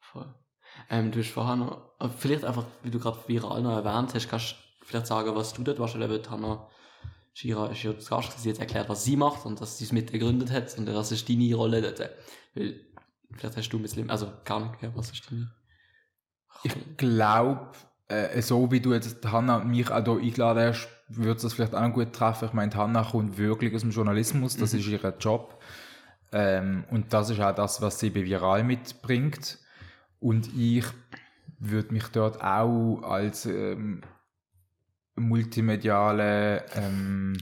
[0.00, 0.34] voll.
[0.90, 4.28] Ähm, du hast vorher noch, äh, vielleicht einfach, wie du gerade viral noch erwähnt hast,
[4.28, 6.68] kannst vielleicht sagen, was du dort warst, weil eben Hanna
[7.32, 9.92] Shira ist ja zu Gast, sie hat erklärt, was sie macht und dass sie es
[9.92, 12.10] mit gegründet hat und was ist deine Rolle dort.
[12.54, 12.80] Weil,
[13.32, 15.50] vielleicht hast du ein bisschen, also gar nicht gehört, was ist deine
[16.62, 17.72] Ich glaube,
[18.08, 21.74] äh, so wie du jetzt Hanna und mich auch hier eingeladen hast, würde das vielleicht
[21.74, 22.46] auch noch gut treffen.
[22.48, 25.60] Ich meine, Hanna kommt wirklich aus dem Journalismus, das ist ihr Job.
[26.32, 29.58] Ähm, und das ist auch das, was sie bei Viral mitbringt.
[30.20, 30.84] Und ich
[31.58, 34.02] würde mich dort auch als ähm,
[35.16, 37.36] multimediale ähm,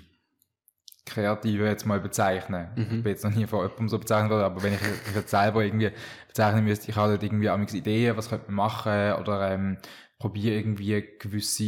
[1.04, 2.68] Kreative jetzt mal bezeichnen.
[2.76, 2.82] Mhm.
[2.82, 5.30] Ich bin jetzt noch nie von jemandem so bezeichnet worden, aber wenn ich mich jetzt
[5.30, 5.90] selber irgendwie
[6.28, 9.78] bezeichnen müsste, ich habe dort irgendwie auch Ideen, was könnte man machen oder ähm,
[10.18, 11.64] probiere irgendwie gewisse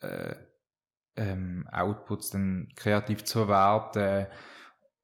[0.00, 0.34] äh,
[1.16, 4.26] ähm, Outputs dann kreativ zu verwerten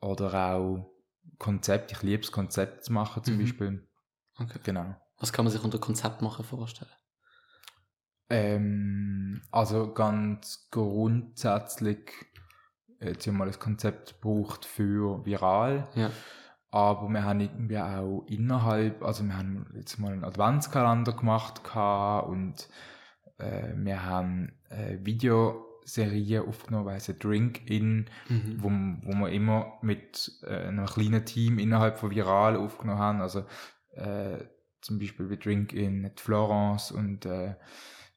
[0.01, 0.91] oder auch
[1.39, 3.41] Konzept, ich liebe es, Konzept zu machen zum Mhm.
[3.41, 3.89] Beispiel.
[4.39, 4.59] Okay.
[4.65, 4.97] Genau.
[5.19, 6.91] Was kann man sich unter Konzept machen vorstellen?
[8.29, 12.11] Ähm, also ganz grundsätzlich
[13.01, 16.11] jetzt haben wir mal ein Konzept gebraucht für viral, Ja.
[16.71, 22.69] aber wir haben irgendwie auch innerhalb, also wir haben jetzt mal einen Adventskalender gemacht und
[23.39, 28.57] äh, wir haben äh, Videoserie aufgenommen, weiss Drink In, Mhm.
[28.59, 33.21] wo, wo wir immer mit äh, einem kleinen Team innerhalb von Viral aufgenommen haben.
[33.21, 33.45] Also
[33.93, 34.39] äh,
[34.81, 37.57] zum Beispiel bei Drink In mit Florence und äh,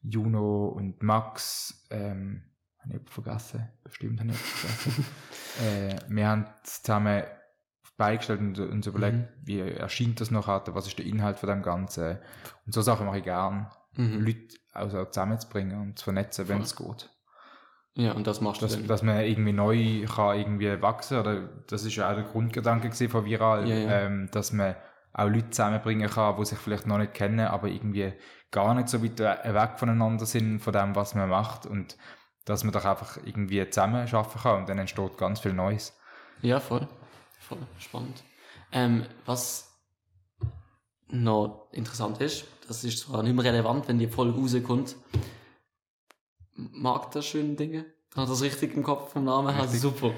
[0.02, 1.88] Juno und Max.
[1.90, 2.44] Ähm,
[2.80, 3.68] habe ich vergessen?
[3.84, 5.06] Bestimmt habe ich vergessen.
[5.66, 7.24] äh, wir haben zusammen
[7.98, 12.18] beigestellt und uns überlegt, wie erscheint das noch, was ist der Inhalt von dem Ganzen.
[12.66, 13.68] Und so Sachen mache ich gern.
[13.94, 14.22] Mhm.
[14.22, 17.10] Leute also zusammenzubringen und zu vernetzen, wenn es geht
[17.96, 18.88] Ja, und das machst du dass, dann.
[18.88, 23.26] dass man irgendwie neu kann irgendwie wachsen oder das ist ja auch der Grundgedanke von
[23.26, 24.00] Viral, Ja, ja.
[24.02, 24.76] Ähm, dass man
[25.14, 28.14] auch Leute zusammenbringen kann, die sich vielleicht noch nicht kennen, aber irgendwie
[28.52, 31.98] gar nicht so weit we- weg voneinander sind von dem, was man macht und
[32.46, 35.98] dass man doch einfach irgendwie zusammen schaffen kann und dann entsteht ganz viel Neues.
[36.42, 36.88] Ja, voll.
[37.40, 38.24] Voll spannend.
[38.72, 39.76] Ähm, was
[41.08, 44.96] noch interessant ist, das ist zwar nicht mehr relevant, wenn die Folge rauskommt.
[46.56, 47.86] Mag der schöne Dinge?
[48.16, 49.68] Hat das richtig im Kopf vom Namen her?
[49.68, 50.12] Super.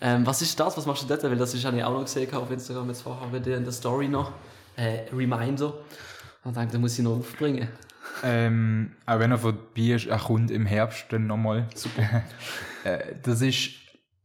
[0.00, 0.76] Ähm, was ist das?
[0.76, 1.22] Was machst du dort?
[1.22, 3.72] Weil das ist ich auch noch gesehen auf Instagram jetzt vorher bei dir in der
[3.72, 4.32] Story noch.
[4.76, 5.74] Äh, Reminder.
[6.42, 7.68] Und ich denke, da muss ich noch aufbringen.
[8.22, 11.68] Ähm, auch wenn er vorbei ist, er kommt im Herbst dann nochmal.
[11.74, 12.22] Super.
[12.84, 13.70] Äh, das ist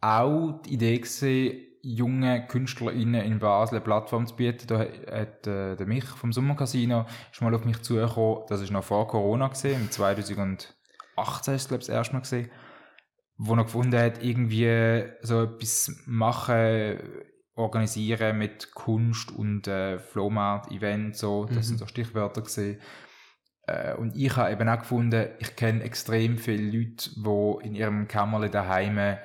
[0.01, 4.67] auch die Idee gewesen, junge KünstlerInnen in Basel eine Plattform zu bieten.
[4.67, 8.43] Da hat äh, der Mich vom Sommercasino ist mal auf mich zugekommen.
[8.49, 10.73] Das ist noch vor Corona gesehen, im 2018
[11.55, 12.49] ist es, glaube ich, das erste Mal gesehen,
[13.41, 16.99] wo er gefunden hat, irgendwie so etwas machen,
[17.55, 21.45] organisieren mit Kunst und äh, Flohmarkt, Event, so.
[21.45, 21.61] Das Mhm.
[21.63, 22.79] sind so Stichwörter gesehen.
[23.67, 28.07] Äh, und ich habe eben auch gefunden, ich kenne extrem viele Leute, die in ihrem
[28.07, 29.17] Kämmerle daheim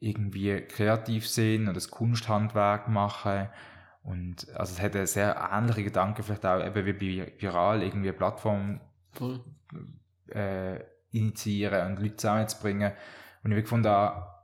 [0.00, 3.48] irgendwie kreativ sind und das Kunsthandwerk machen.
[4.02, 8.08] Und also es hat einen sehr ähnlichen Gedanken, vielleicht auch eben wie bei Viral, irgendwie
[8.08, 8.80] eine Plattform
[9.12, 9.40] Voll.
[10.34, 10.80] äh,
[11.12, 12.92] initiieren und Leute zusammenzubringen.
[13.44, 14.42] Und ich habe gefunden, ah,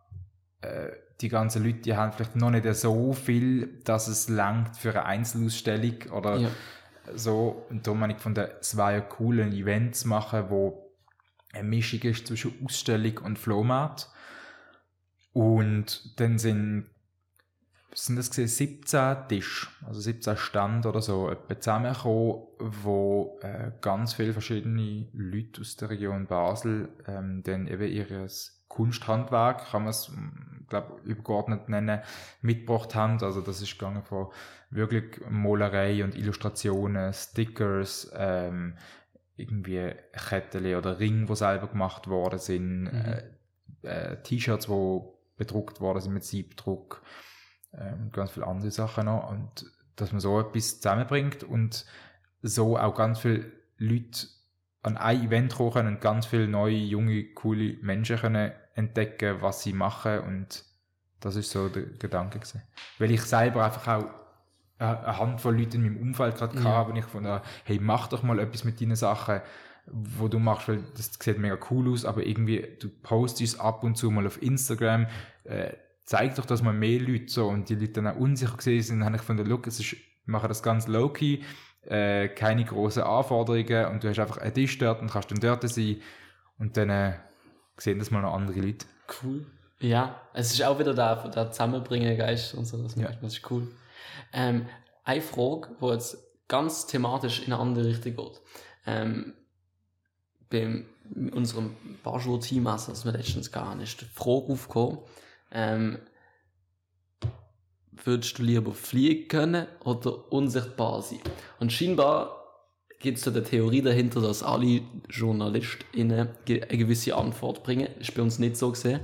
[0.61, 4.91] äh, die ganzen Leute, die haben vielleicht noch nicht so viel, dass es langt für
[4.91, 6.51] eine Einzelausstellung oder Ja.
[7.15, 7.67] so.
[7.71, 10.93] Und darum habe ich gefunden, es wäre ja cool, ein Event zu machen, wo
[11.53, 14.09] eine Mischung ist zwischen Ausstellung und Flohmarkt.
[15.33, 16.87] Und dann sind
[17.95, 24.33] sind das gesehen, 17 Tisch, also 17 Stand oder so, zusammengekommen, wo äh, ganz viele
[24.35, 30.13] verschiedene Leute aus der Region Basel ähm, dann eben ihres Kunsthandwerk, kann man es,
[30.69, 32.01] glaube übergeordnet nennen,
[32.43, 33.23] mitgebracht haben.
[33.23, 34.29] Also das ist gegangen von
[34.71, 38.77] wirklich Malerei und Illustrationen, Stickers, ähm,
[39.37, 42.89] irgendwie Kettchen oder Ring, die selber gemacht worden sind, Mhm.
[42.95, 43.23] äh,
[43.83, 45.01] äh, T-Shirts, die
[45.37, 47.03] bedruckt worden sind mit Siebdruck,
[47.73, 49.31] ähm, ganz viele andere Sachen noch.
[49.31, 51.87] Und dass man so etwas zusammenbringt und
[52.43, 54.27] so auch ganz viele Leute
[54.89, 59.73] an ein Event kommen und ganz viele neue, junge, coole Menschen können entdecken, was sie
[59.73, 60.65] machen und
[61.21, 62.63] das ist so der Gedanke gewesen.
[62.99, 64.05] Weil ich selber einfach auch
[64.79, 66.79] eine Handvoll Leute in meinem Umfeld gerade Ja.
[66.79, 69.41] hatte, wo ich von der, hey, mach doch mal etwas mit deinen Sachen,
[69.87, 73.83] wo du machst, weil das sieht mega cool aus, aber irgendwie, du postest es ab
[73.83, 75.07] und zu mal auf Instagram,
[75.45, 75.73] äh,
[76.05, 78.99] zeig doch das mal mehr Leute so und die Leute dann auch unsicher gesehen sind,
[79.01, 81.41] dann habe ich gefunden, look, es ist, wir machen das ganz low-key,
[81.89, 85.69] äh, keine grossen Anforderungen und du hast einfach einen Tisch dort und kannst dann dort
[85.69, 86.01] sein
[86.59, 87.13] und dann äh,
[87.77, 88.87] sehen das mal noch andere Leute.
[89.23, 89.47] Cool.
[89.81, 93.11] Ja, es ist auch wieder der, der Zusammenbringen Geist und so, das, Ja.
[93.23, 93.69] das ist cool.
[94.33, 94.67] Ähm,
[95.05, 98.41] eine Frage, die jetzt ganz thematisch in eine andere Richtung geht.
[98.87, 99.35] Ähm,
[100.51, 100.85] bei
[101.33, 104.99] unserem Barschur-Team-Master, das wir letztens gar nicht, die Frage aufgekommen,
[105.53, 105.99] ähm,
[108.07, 111.21] würdest du lieber fliegen können oder unsichtbar sein?
[111.59, 112.39] Und scheinbar
[113.01, 117.89] gibt es da die Theorie dahinter, dass alle JournalistInnen eine gewisse Antwort bringen.
[118.01, 119.01] Ist bei uns nicht so gesehen.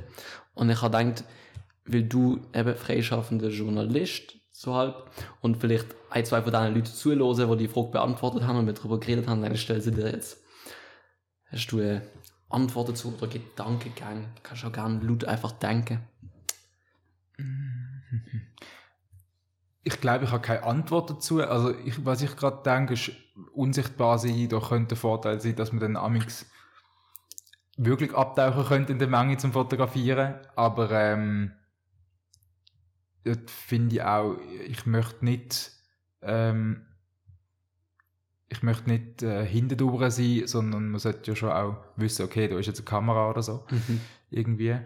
[0.54, 1.24] Und ich habe gedacht,
[1.86, 7.58] weil du eben freischaffender Journalist so halb und vielleicht ein, zwei von diesen Leuten zuhören,
[7.58, 10.42] die die Frage beantwortet haben und wir darüber geredet haben, dann stell sie dir jetzt.
[11.50, 12.02] Hast du eine
[12.48, 14.32] Antwort dazu oder Gedankengang?
[14.42, 16.00] Kannst auch gerne laut einfach denken.
[19.84, 21.42] Ich glaube, ich habe keine Antwort dazu.
[21.42, 23.12] Also, ich, was ich gerade denke, ist,
[23.52, 26.46] unsichtbar sein, da könnte der Vorteil sein, dass man dann amix
[27.76, 30.34] wirklich abtauchen könnte in der Menge zum Fotografieren.
[30.54, 31.52] Aber ähm,
[33.24, 35.72] dort finde ich auch, ich möchte nicht,
[36.22, 36.86] ähm,
[38.48, 42.58] ich möchte nicht äh, hinten sein, sondern man sollte ja schon auch wissen, okay, da
[42.58, 43.66] ist jetzt eine Kamera oder so
[44.30, 44.78] irgendwie.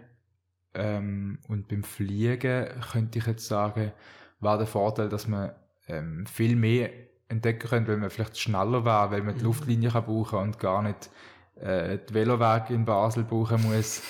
[0.73, 3.91] Ähm, und beim Fliegen könnte ich jetzt sagen,
[4.39, 5.51] war der Vorteil, dass man
[5.87, 6.89] ähm, viel mehr
[7.27, 9.45] entdecken könnte, weil man vielleicht schneller wäre, weil man die Mhm.
[9.47, 11.09] Luftlinie kann brauchen und gar nicht
[11.55, 14.01] äh, die Velowege in Basel brauchen muss.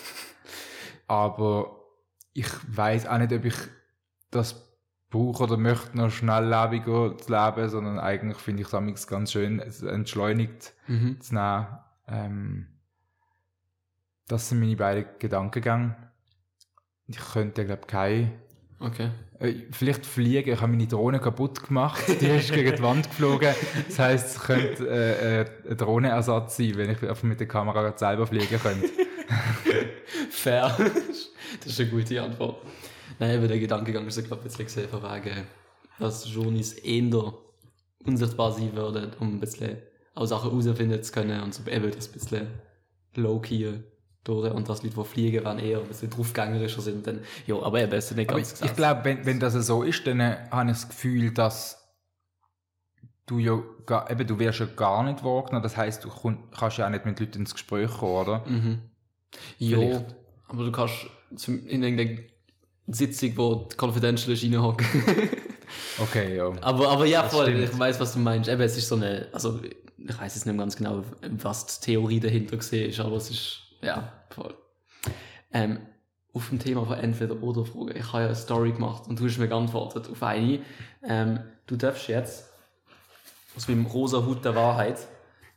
[1.08, 1.76] Aber
[2.34, 3.56] ich weiß auch nicht, ob ich
[4.32, 4.66] das
[5.10, 9.82] brauche oder möchte, noch schnelllebiger zu leben, sondern eigentlich finde ich es ganz schön, es
[9.82, 11.20] entschleunigt Mhm.
[11.20, 11.68] zu nehmen.
[12.08, 12.68] Ähm,
[14.28, 15.96] das sind meine beiden Gedankengänge.
[17.08, 18.32] Ich könnte, glaube ich, keine.
[18.80, 19.10] Okay.
[19.40, 20.54] Äh, vielleicht fliegen.
[20.54, 22.04] Ich habe meine Drohne kaputt gemacht.
[22.08, 23.54] Die ist gegen die Wand geflogen.
[23.88, 27.98] Das heisst, es könnte äh, äh, ein Drohnenersatz sein, wenn ich einfach mit der Kamera
[27.98, 28.90] selber fliegen könnte.
[30.30, 30.76] Fair.
[31.60, 32.64] das ist eine gute Antwort.
[33.20, 35.46] Nein, aber der Gedankengang ist, glaube ich, ein bisschen von wegen,
[36.00, 37.34] dass Journeys eher
[38.06, 39.78] unsichtbar sein würden, um ein bisschen
[40.16, 42.48] auch Sachen herausfinden zu können und so eben das ein bisschen
[43.16, 43.74] low-key
[44.24, 47.82] durch und dass Leute, die fliegen, wenn eher ein bisschen draufgängerischer sind, dann, ja, aber
[47.82, 50.20] eben, es ist nicht Aber ganz ich, ich glaube, wenn, wenn das so ist, dann
[50.20, 51.78] äh, habe ich das Gefühl, dass
[53.26, 55.64] du ja gar, eben, du wirst ja gar nicht wahrgenommen.
[55.64, 58.44] Das heisst, du kun- kannst ja auch nicht mit Leuten ins Gespräch kommen, oder?
[58.48, 58.80] Mhm.
[59.58, 60.04] Ja,
[60.48, 60.96] aber du kannst
[61.36, 62.20] zum, in irgendeiner
[62.88, 64.86] Sitzung, wo die Confidential ist, reinhocken.
[66.02, 66.52] Okay, ja.
[66.62, 67.64] Aber, aber ja, Das voll, stimmt.
[67.72, 68.50] ich weiß, was du meinst.
[68.50, 72.20] Eben, es ist so eine, also, ich weiß jetzt nicht ganz genau, was die Theorie
[72.20, 74.56] dahinter gesehen ist, aber es ist, ja, voll.
[75.52, 75.80] Ähm,
[76.34, 77.96] auf dem Thema von Entweder-Oder-Fragen.
[77.96, 80.62] Ich habe ja eine Story gemacht und du hast mir geantwortet auf eine.
[81.04, 82.50] Ähm, du darfst jetzt
[83.56, 85.00] aus dem rosa Hut der Wahrheit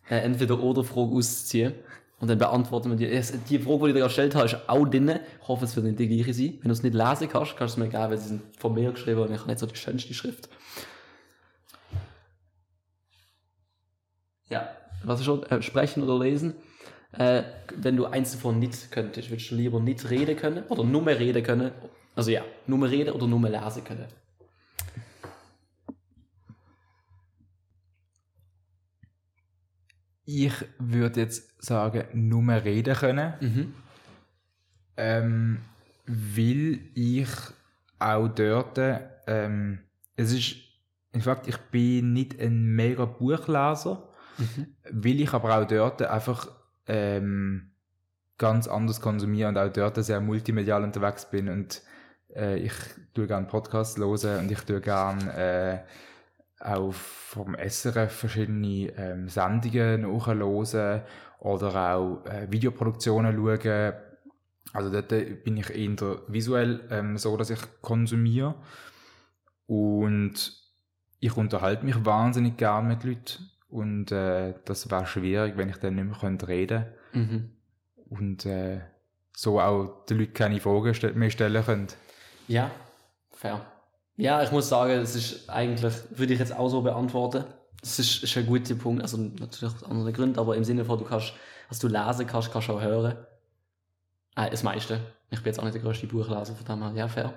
[0.08, 1.74] äh, Entweder-Oder-Frage ausziehen
[2.22, 3.08] und dann beantworten wir die.
[3.48, 5.08] Die Frage, die ich dir gestellt habe, ist auch drin.
[5.08, 6.58] Ich hoffe, es wird nicht die gleiche sein.
[6.60, 8.72] Wenn du es nicht lesen kannst, kannst du es mir geben, weil sie sind von
[8.74, 10.48] mir geschrieben und ich habe nicht so die schönste Schrift.
[14.48, 14.68] Ja,
[15.04, 15.42] was ist schon?
[15.44, 16.54] Äh, sprechen oder lesen?
[17.12, 17.42] Äh,
[17.76, 21.18] wenn du eins davon nicht könntest, würdest du lieber nicht reden können oder nur mehr
[21.18, 21.72] reden können?
[22.16, 24.06] Also ja, nur mehr reden oder nur mehr lesen können?
[30.24, 33.34] Ich würde jetzt sagen, nur mehr reden können.
[33.40, 33.74] Mhm.
[34.96, 35.58] Ähm,
[36.06, 37.28] weil ich
[37.98, 38.78] auch dort,
[39.26, 39.80] ähm,
[40.16, 40.56] es ist,
[41.12, 44.08] in Fakt, ich bin nicht ein mega Buchleser,
[44.90, 46.48] weil ich aber auch dort einfach
[46.86, 47.72] ähm,
[48.38, 51.82] ganz anders konsumiere und auch dort sehr multimedial unterwegs bin und
[52.34, 52.72] Äh, ich
[53.14, 55.84] tue gerne Podcasts hören und ich tue gerne
[56.60, 60.42] äh, auch vom SRF verschiedene ähm, Sendungen nachhören
[61.40, 63.94] oder auch äh, Videoproduktionen schauen.
[64.72, 68.54] Also dort bin ich eher visuell ähm, so, dass ich konsumiere.
[69.66, 70.52] Und
[71.18, 73.50] ich unterhalte mich wahnsinnig gern mit Leuten.
[73.72, 77.32] Und äh, das wäre schwierig, wenn ich dann nicht mehr könnte reden könnte.
[77.32, 77.50] Mhm.
[78.10, 78.80] Und äh,
[79.34, 81.94] so auch den Leuten keine Fragen mehr stellen könnte.
[82.48, 82.70] Ja,
[83.30, 83.64] fair.
[84.18, 87.44] Ja, ich muss sagen, es ist eigentlich, würde ich jetzt auch so beantworten.
[87.80, 90.98] Das ist, ist ein guter Punkt, also natürlich aus anderen Gründen, aber im Sinne von,
[90.98, 91.32] du kannst,
[91.70, 93.16] was du lesen kannst, kannst du auch hören.
[94.36, 95.00] Äh, das meiste.
[95.30, 97.32] Ich bin jetzt auch nicht der größte Buchleser, von dem her, ja, fair.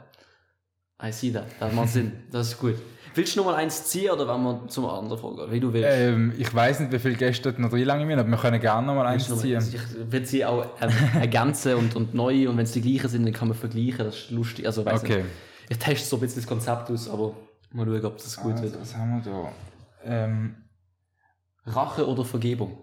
[1.04, 1.46] I see that.
[1.60, 2.12] Das macht Sinn.
[2.32, 2.76] Das ist gut.
[3.14, 5.52] Willst du noch mal eins ziehen oder wollen wir zum anderen fragen?
[5.52, 5.88] Wie du willst.
[5.90, 8.88] Ähm, ich weiß nicht, wie viele Gäste noch drin lange müssen, aber wir können gerne
[8.88, 9.58] noch mal eins noch ziehen.
[9.62, 13.24] Ich würde sie auch ähm, ergänzen und, und neu und wenn es die gleichen sind,
[13.26, 14.00] dann kann man vergleichen.
[14.06, 14.66] Das ist lustig.
[14.66, 15.18] Also, weiss Okay.
[15.24, 15.28] nicht.
[15.70, 17.36] Ich teste so ein bisschen das Konzept aus, aber
[17.72, 18.82] mal schauen, ob das gut Also, wird.
[18.82, 19.52] was haben wir da?
[20.04, 20.56] Ähm,
[21.66, 22.78] Rache oder Vergebung?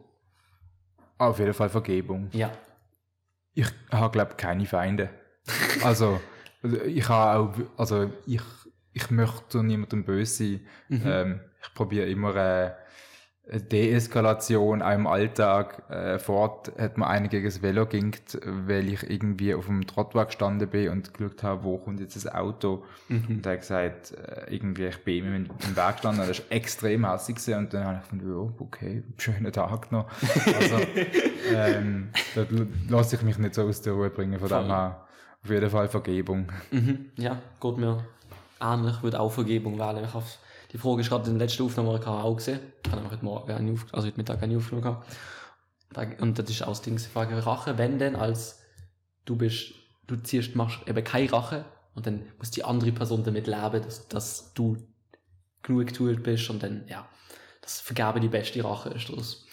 [1.18, 2.28] auf jeden Fall Vergebung.
[2.32, 2.50] Ja.
[3.54, 5.10] Ich habe, glaube keine Feinde.
[5.84, 6.20] Also,
[6.62, 8.42] ich habe auch, also ich,
[8.92, 10.60] ich möchte niemandem böse sein.
[10.90, 12.72] Ähm, ich probiere immer äh,
[13.50, 15.82] eine Deeskalation auch im Alltag.
[15.90, 20.26] Äh, fort hat mir einer gegen das Velo gingt, weil ich irgendwie auf dem Trottoir
[20.26, 22.84] gestanden bin und geschaut habe, wo kommt jetzt das Auto.
[23.08, 26.26] Und er hat gesagt, äh, irgendwie, ich bin ihm im Weg gestanden.
[26.26, 27.58] Das war extrem hässlich gewesen.
[27.58, 30.08] und dann habe ich gedacht, ja, okay, schönen Tag noch.
[30.20, 30.76] Also,
[31.54, 32.46] ähm, da
[32.88, 34.38] lasse ich mich nicht so aus der Ruhe bringen.
[34.38, 34.66] Von dem Voll.
[34.68, 35.06] her
[35.44, 36.52] auf jeden Fall Vergebung.
[36.70, 37.10] Mhm.
[37.16, 38.04] Ja, geht mir
[38.60, 38.96] ähnlich.
[38.96, 40.04] Ich würde auch Vergebung wählen.
[40.04, 40.24] Ich
[40.72, 42.60] die Frage ist gerade in der letzten Aufnahme auch gesehen.
[42.86, 44.82] Ich habe heute Morgen eine auf, also heute Mittag eine aufgenommen.
[45.94, 46.20] gehabt.
[46.20, 48.62] Und das ist auch das Ding, die Frage Rache, wenn denn als
[49.26, 49.74] du bist,
[50.06, 54.08] du ziehst, machst eben keine Rache und dann muss die andere Person damit leben, dass,
[54.08, 54.78] dass du
[55.62, 57.06] genug getuert bist und dann, ja,
[57.60, 59.44] das Vergabe die beste Rache ist das.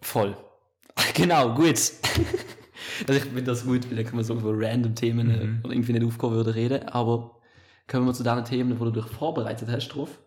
[0.00, 0.36] Voll.
[1.14, 1.92] Genau, gut.
[3.08, 5.62] also ich finde das gut, weil dann kann man so über random Themen, äh, Mhm.
[5.64, 6.88] die irgendwie nicht aufkommen würde, reden.
[6.88, 7.40] Aber
[7.88, 10.18] kommen wir zu deinen Themen, wo du dich vorbereitet hast drauf.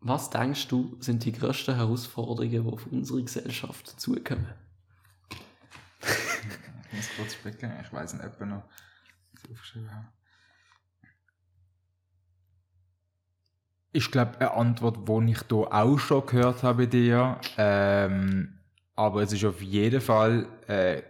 [0.00, 4.46] Was denkst du, sind die größten Herausforderungen, die auf unsere Gesellschaft zukommen?
[6.02, 8.62] Ich muss kurz blicken, ich weiß nicht, ob ich noch
[9.52, 10.06] aufgeschrieben habe.
[13.92, 18.59] Ich glaube, eine Antwort, die ich hier auch schon gehört habe bei dir, ähm,
[19.00, 21.00] aber es ist auf jeden Fall äh,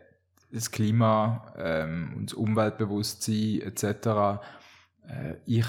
[0.52, 3.82] das Klima ähm, und das Umweltbewusstsein etc.
[5.08, 5.66] Äh, ich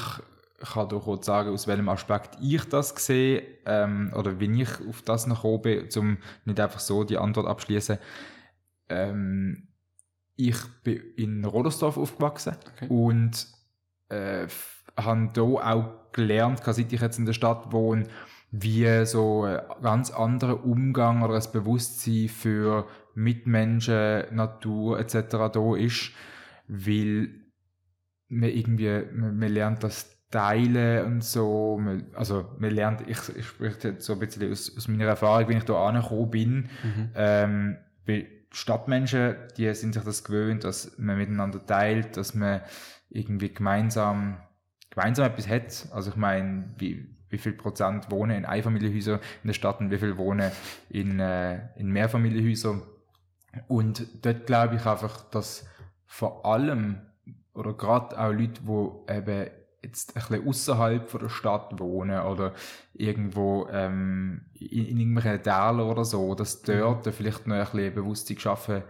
[0.60, 5.02] kann doch kurz sagen, aus welchem Aspekt ich das sehe ähm, oder wie ich auf
[5.02, 7.98] das noch bin, um nicht einfach so die Antwort abschließen.
[8.90, 9.70] Ähm,
[10.36, 12.88] ich bin in Rodersdorf aufgewachsen Okay.
[12.88, 13.48] und
[14.10, 14.46] äh,
[14.96, 18.06] habe hier auch gelernt, seit ich jetzt in der Stadt wohne,
[18.52, 22.86] wie so ein ganz anderer Umgang oder ein Bewusstsein für
[23.16, 25.16] Mitmenschen, Natur etc.
[25.54, 26.12] da ist,
[26.68, 27.30] weil
[28.28, 33.46] man irgendwie, man, man lernt das Teilen und so, man, also man lernt, ich, ich
[33.46, 36.70] spreche jetzt so ein bisschen aus, aus meiner Erfahrung, wenn ich da angekommen bin,
[37.16, 42.62] ähm, weil Stadtmenschen, die sind sich das gewöhnt, dass man miteinander teilt, dass man
[43.10, 44.38] irgendwie gemeinsam,
[44.90, 45.88] gemeinsam etwas hat.
[45.94, 49.98] Also ich meine, wie, wie viel Prozent wohnen in Einfamilienhäusern in der Stadt und wie
[49.98, 50.52] viel wohnen
[50.90, 52.84] in, äh, in Mehrfamilienhäusern.
[53.68, 55.68] Und dort glaube ich einfach, dass
[56.06, 57.02] vor allem,
[57.54, 59.50] oder gerade auch Leute, die eben
[59.84, 62.54] jetzt ein bisschen außerhalb von der Stadt wohnen oder
[62.94, 68.36] irgendwo ähm, in, in irgendwelchen Tälern oder so, dass dort vielleicht noch ein bisschen Bewusstsein
[68.36, 68.84] geschaffen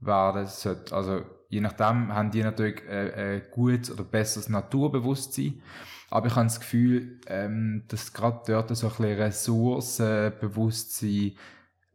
[0.00, 0.94] werden sollte.
[0.94, 5.62] Also je nachdem haben die natürlich äh, ein gutes oder besseres Naturbewusstsein.
[6.10, 11.32] Aber ich habe das Gefühl, ähm, dass gerade dort so ein bisschen Ressourcenbewusstsein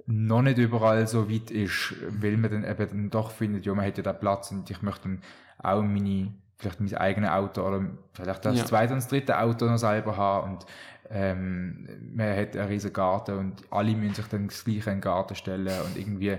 [0.07, 3.85] noch nicht überall so weit ist, weil man dann eben dann doch findet, ja, man
[3.85, 5.21] hat ja da Platz und ich möchte dann
[5.59, 8.65] auch meine, vielleicht mein eigenes Auto oder vielleicht das Ja.
[8.65, 10.65] zweite und das dritte Auto noch selber haben und
[11.09, 15.01] ähm, man hat einen riesen Garten und alle müssen sich dann das gleiche in den
[15.01, 16.37] Garten stellen und irgendwie,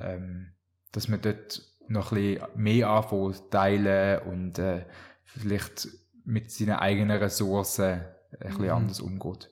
[0.00, 0.48] ähm,
[0.92, 4.84] dass man dort noch ein bisschen mehr anfängt, teilen und äh,
[5.24, 5.88] vielleicht
[6.26, 8.04] mit seinen eigenen Ressourcen ein
[8.40, 8.70] bisschen Mhm.
[8.70, 9.50] anders umgeht.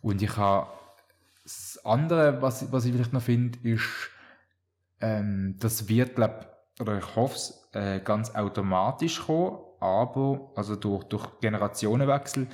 [0.00, 0.68] Und ich habe
[1.42, 4.10] das andere, was, was ich vielleicht noch finde, ist,
[5.00, 6.46] ähm, das wird, glaub,
[6.80, 12.48] oder ich hoffe es, äh, ganz automatisch kommen, aber, also durch, durch Generationenwechsel,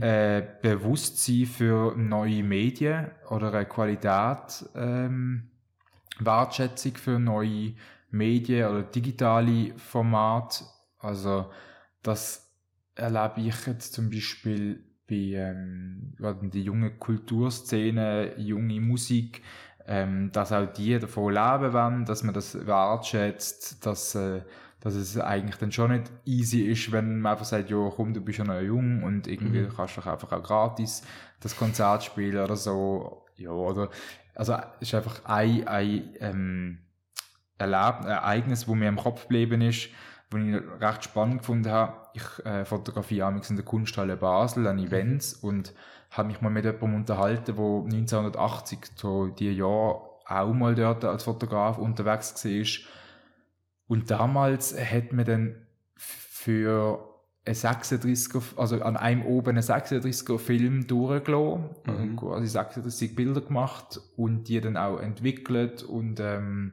[0.00, 5.50] äh, Bewusstsein für neue Medien oder eine Qualität, ähm,
[6.18, 7.74] Wertschätzung für neue
[8.10, 10.64] Medien oder digitale Formate.
[10.98, 11.50] Also
[12.02, 12.45] das
[12.96, 19.42] erlebe ich jetzt zum Beispiel bei ähm, gerade die junge Kulturszene, junge Musik,
[19.86, 24.42] ähm, dass auch die davon leben wollen, dass man das wertschätzt, dass, äh,
[24.80, 28.20] dass es eigentlich dann schon nicht easy ist, wenn man einfach sagt, ja komm, du
[28.20, 29.68] bist ja noch jung und irgendwie Mhm.
[29.68, 31.02] kannst du doch einfach auch gratis
[31.40, 33.24] das Konzert spielen oder so.
[33.36, 33.90] Ja, oder,
[34.34, 36.78] also es ist einfach ein, ein ähm,
[37.58, 39.88] Erleb ein Ereignis, wo mir im Kopf geblieben ist,
[40.30, 41.92] wo ich recht spannend gefunden habe.
[42.14, 45.72] Ich äh, fotografiere amigs in der Kunsthalle Basel an Events und
[46.10, 51.24] habe mich mal mit jemandem unterhalten, der 1980, so die Jahr auch mal dort als
[51.24, 52.90] Fotograf unterwegs war.
[53.88, 55.66] Und damals hat man dann
[55.96, 57.12] für
[57.44, 62.16] ein 36er, also an einem oben einen 36er Film durchgelassen, Mhm.
[62.16, 66.72] quasi 36 Bilder gemacht und die dann auch entwickelt und ähm,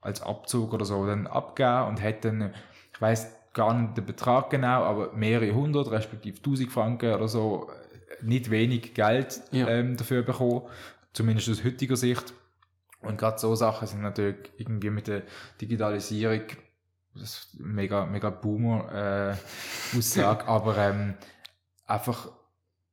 [0.00, 2.54] als Abzug oder so dann abgeben und hat dann,
[3.00, 7.70] ich weiß gar nicht den Betrag genau, aber mehrere hundert, respektive tausend Franken oder so,
[8.20, 9.68] äh, nicht wenig Geld Ja.
[9.68, 10.62] ähm, dafür bekommen,
[11.14, 12.34] zumindest aus heutiger Sicht.
[13.00, 15.22] Und gerade so Sachen sind natürlich irgendwie mit der
[15.60, 16.42] Digitalisierung
[17.14, 19.34] das ist mega, mega Boomer
[19.92, 21.14] äh, Aussage, aber ähm,
[21.86, 22.28] einfach,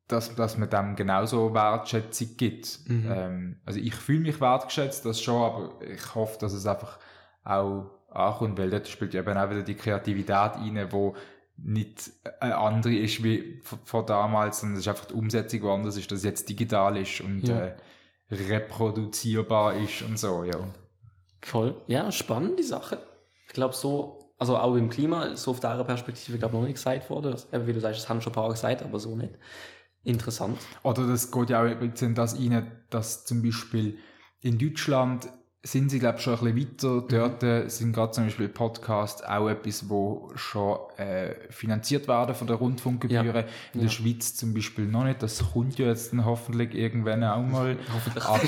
[0.07, 2.79] dass, dass man dem genauso Wertschätzung gibt.
[2.87, 3.11] Mhm.
[3.11, 6.97] Ähm, also ich fühle mich wertgeschätzt, das schon, aber ich hoffe, dass es einfach
[7.43, 11.15] auch ankommt, weil dort spielt eben auch wieder die Kreativität rein, wo
[11.57, 15.97] nicht eine andere ist wie von, damals, sondern es ist einfach die Umsetzung, die anders
[15.97, 17.57] ist, dass es jetzt digital ist und Ja.
[17.67, 17.75] äh,
[18.29, 20.57] reproduzierbar ist und so, ja.
[21.41, 21.81] Voll.
[21.87, 22.99] Ja, spannende Sache.
[23.47, 26.75] Ich glaube so, also auch im Klima, so auf dieser Perspektive, glaube ich, noch nicht
[26.75, 27.35] gesagt worden.
[27.51, 29.33] Wie du sagst, das haben schon ein paar gesagt, aber so nicht.
[30.03, 30.57] Interessant.
[30.83, 33.97] Oder das geht ja auch ein bisschen das rein, dass zum Beispiel
[34.41, 35.27] in Deutschland
[35.63, 37.07] sind sie, glaube ich, schon ein bisschen weiter.
[37.09, 42.47] Dort äh, sind gerade zum Beispiel Podcasts auch etwas, wo schon äh, finanziert werden von
[42.47, 43.25] der Rundfunkgebühren.
[43.25, 43.41] Ja.
[43.73, 43.81] In Ja.
[43.81, 45.21] der Schweiz zum Beispiel noch nicht.
[45.21, 47.75] Das kommt ja jetzt dann hoffentlich irgendwann auch mal.
[48.25, 48.39] Aber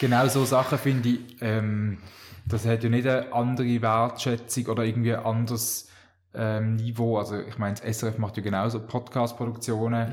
[0.00, 1.98] genau so Sachen finde ich, ähm,
[2.46, 5.90] das hat ja nicht eine andere Wertschätzung oder irgendwie ein anderes
[6.34, 7.18] ähm, Niveau.
[7.18, 10.12] Also ich meine, das SRF macht ja genauso Podcast-Produktionen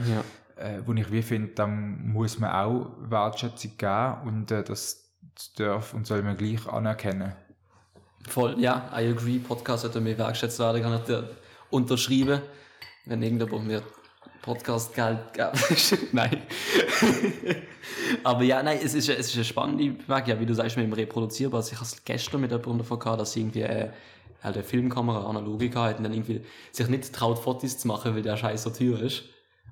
[0.57, 0.63] Ja.
[0.65, 5.04] äh, wo ich wie finde, dann muss man auch Wertschätzung geben und äh, das
[5.57, 7.33] darf und soll man gleich anerkennen.
[8.27, 9.39] Voll, ja, I agree.
[9.39, 11.29] Podcast sollte mehr wertschätzt werden, kann ich dir
[11.69, 12.41] unterschreiben.
[13.05, 13.83] Wenn irgendjemand mir
[14.41, 16.13] Podcast-Geld gibt.
[16.13, 16.41] nein.
[18.23, 20.85] Aber ja, nein, es ist, es ist eine spannende Bemerkung, ja, wie du sagst, mit
[20.85, 21.59] dem Reproduzierbar.
[21.59, 23.89] Also ich habe es gestern mit jemandem davon gehabt, dass irgendwie äh,
[24.43, 28.21] halt eine Filmkamera gehabt hat und dann irgendwie sich nicht traut, Fotos zu machen, weil
[28.21, 29.23] der Scheiß so teuer ist.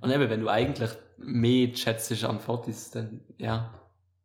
[0.01, 3.71] Und eben, wenn du eigentlich mehr schätzt an Fotos, dann, ja.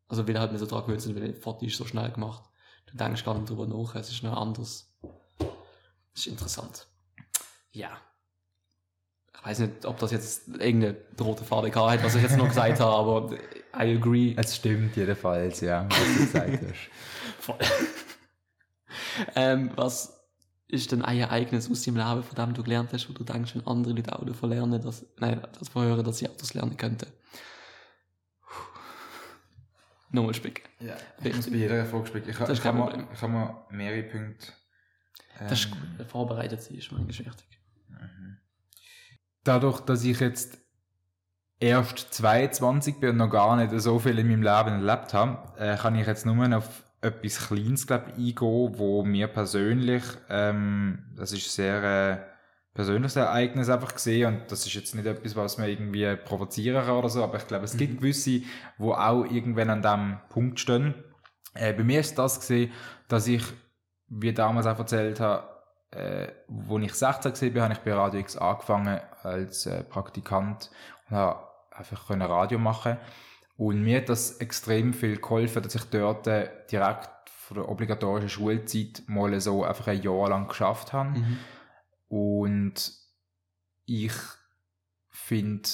[0.08, 2.42] Also, weil halt nicht so dran gewöhnt sind, weil Fotos so schnell gemacht.
[2.86, 4.90] Du denkst gar nicht drüber nach, es ist noch anders.
[5.38, 5.48] Das
[6.14, 6.86] ist interessant.
[7.72, 7.90] Ja.
[9.34, 12.80] Ich weiß nicht, ob das jetzt irgendeine rote Farbe hat, was ich jetzt noch gesagt
[12.80, 13.32] habe, aber
[13.74, 14.34] I agree.
[14.36, 16.90] Es stimmt jedenfalls, ja, was du gesagt hast.
[17.38, 17.58] Voll.
[19.36, 20.18] ähm, was
[20.66, 23.54] ist denn ein Ereignis aus deinem Leben, von dem du gelernt hast, wo du denkst,
[23.54, 27.06] wenn andere Leute auch davon lernen, dass, nein, davon hören, dass sie Autos lernen könnten?
[30.10, 30.62] Nochmal spicken.
[30.80, 32.24] Ja, ich muss bei jeder Frage spielen.
[32.28, 32.78] Ich, Das ich, Problem.
[32.78, 34.52] mal, ich habe mal mehrere Punkte.
[35.38, 36.06] Das ist ähm, gut.
[36.06, 37.32] Vorbereitet sein ist manchmal wichtig.
[39.44, 40.58] Dadurch, dass ich jetzt
[41.60, 45.76] erst 22 bin und noch gar nicht so viel in meinem Leben erlebt habe, äh,
[45.76, 51.52] kann ich jetzt nur auf etwas Kleines glaub, eingehen, wo mir persönlich, ähm, das ist
[51.52, 52.37] sehr äh,
[52.78, 56.94] persönliches Ereignis einfach gesehen und das ist jetzt nicht etwas, was man irgendwie provozieren kann
[56.94, 58.42] oder so, aber ich glaube, es gibt gewisse,
[58.76, 60.94] wo auch irgendwann an dem Punkt stehen.
[61.54, 62.70] Äh, bei mir ist das gesehen,
[63.08, 63.42] dass ich,
[64.06, 65.48] wie damals auch erzählt habe,
[65.90, 70.70] äh, wo ich 16 war, habe ich bei Radio X angefangen als äh, Praktikant
[71.10, 72.96] und habe einfach können Radio machen
[73.56, 78.28] und mir hat das extrem viel geholfen, dass ich dort äh, direkt von der obligatorischen
[78.28, 81.18] Schulzeit mal so einfach ein Jahr lang geschafft habe.
[81.18, 81.38] Mhm.
[82.08, 82.92] Und
[83.86, 84.12] ich
[85.10, 85.68] finde,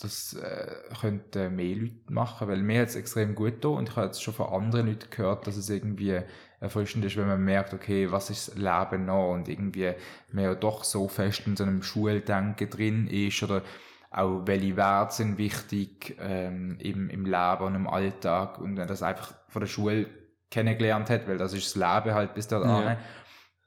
[0.00, 3.96] das äh, könnten mehr Leute machen, weil mir hat es extrem gut getan und ich
[3.96, 6.20] habe jetzt schon von anderen Leuten gehört, dass es irgendwie
[6.60, 9.92] erfrischend ist, wenn man merkt, okay, was ist das Leben noch und irgendwie
[10.34, 13.62] ja doch so fest in so einem Schuldenken drin ist oder
[14.10, 19.02] auch welche Werte sind wichtig ähm, im, im Leben und im Alltag und wenn das
[19.02, 20.06] einfach von der Schule
[20.50, 22.68] kennengelernt hat, weil das ist das Leben halt bis dahin.
[22.68, 22.98] Ja.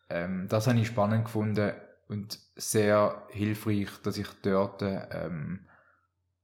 [0.10, 1.74] Ähm, das habe ich spannend gefunden
[2.08, 5.68] und sehr hilfreich, dass ich dort ähm,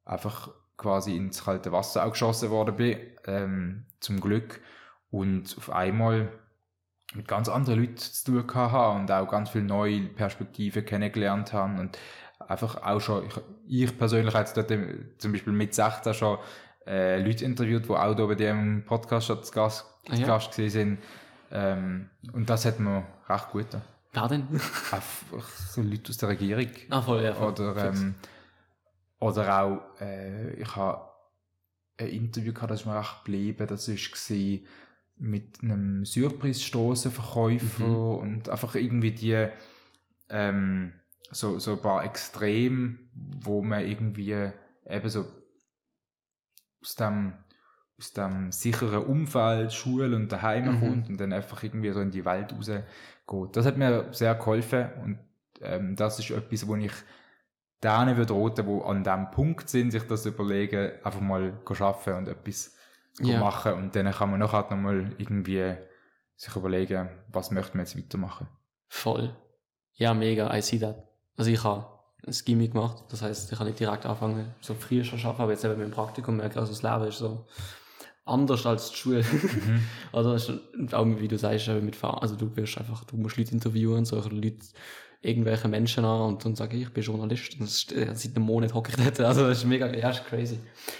[0.03, 4.61] einfach quasi ins kalte Wasser auch geschossen worden bin, ähm, zum Glück.
[5.09, 6.29] Und auf einmal
[7.13, 11.79] mit ganz anderen Leuten zu tun habe und auch ganz viele neue Perspektiven kennengelernt habe
[11.79, 11.97] und
[12.39, 14.71] einfach auch schon, ich, ich persönlich habe jetzt dort
[15.17, 16.37] zum Beispiel mit 16 schon
[16.85, 20.27] äh, Leute interviewt, die auch hier bei dem Podcast schon zu Gast, Ah, zu ja.
[20.27, 21.03] Gast gewesen sind.
[21.51, 23.67] Ähm, und das hat mir recht gut.
[24.13, 24.47] Wer denn?
[24.91, 26.67] Einfach so Leute aus der Regierung.
[26.89, 27.33] ah, voll, ja.
[27.33, 27.51] Voll.
[27.51, 28.15] Oder, ähm,
[29.19, 31.09] oder auch, äh, ich habe
[31.97, 34.59] ein Interview gehabt, das ist mir recht geblieben, das war
[35.17, 37.95] mit einem Surprise-Strassenverkäufer Mhm.
[37.95, 39.47] und einfach irgendwie die,
[40.29, 40.93] ähm,
[41.31, 44.51] so, so ein paar Extreme, wo man irgendwie
[44.85, 45.25] eben so
[46.81, 47.33] aus dem,
[47.97, 50.79] aus dem sicheren Umfeld, Schule und daheim Mhm.
[50.79, 52.83] kommt und dann einfach irgendwie so in die Welt rausgeht.
[53.53, 55.19] Das hat mir sehr geholfen und
[55.61, 56.91] ähm, das ist etwas, wo ich
[57.83, 62.27] denen würde raten, die an dem Punkt sind, sich das überlegen, einfach mal arbeiten und
[62.27, 62.75] etwas
[63.19, 63.39] Ja.
[63.39, 65.75] machen und dann kann man nachher nochmal irgendwie
[66.35, 68.47] sich überlegen, was möchte man jetzt weitermachen.
[68.89, 69.33] Voll.
[69.93, 71.07] Ja, mega, I see that.
[71.37, 71.87] Also ich habe
[72.27, 75.51] ein Gimmick gemacht, das heißt, ich habe nicht direkt angefangen, so früher schon arbeiten, aber
[75.51, 77.45] jetzt eben mit dem Praktikum merke ich, also das Leben ist so
[78.25, 79.23] anders als die Schule.
[80.11, 83.51] also es ist auch wie du sagst, mit also du wirst einfach, du musst Leute
[83.51, 84.57] interviewen, so Leute,
[85.21, 88.35] irgendwelche Menschen an und dann sage ich, ich bin Journalist und das ist, äh, seit
[88.35, 90.59] einem Monat hocke ich dort, also das ist mega, ja, ist crazy.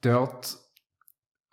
[0.00, 0.58] Dort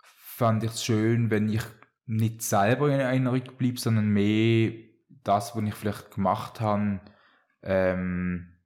[0.02, 1.62] fand ich es schön, wenn ich
[2.06, 4.72] nicht selber in Erinnerung bleibe, sondern mehr
[5.08, 7.00] das, was ich vielleicht gemacht habe,
[7.62, 8.56] ähm,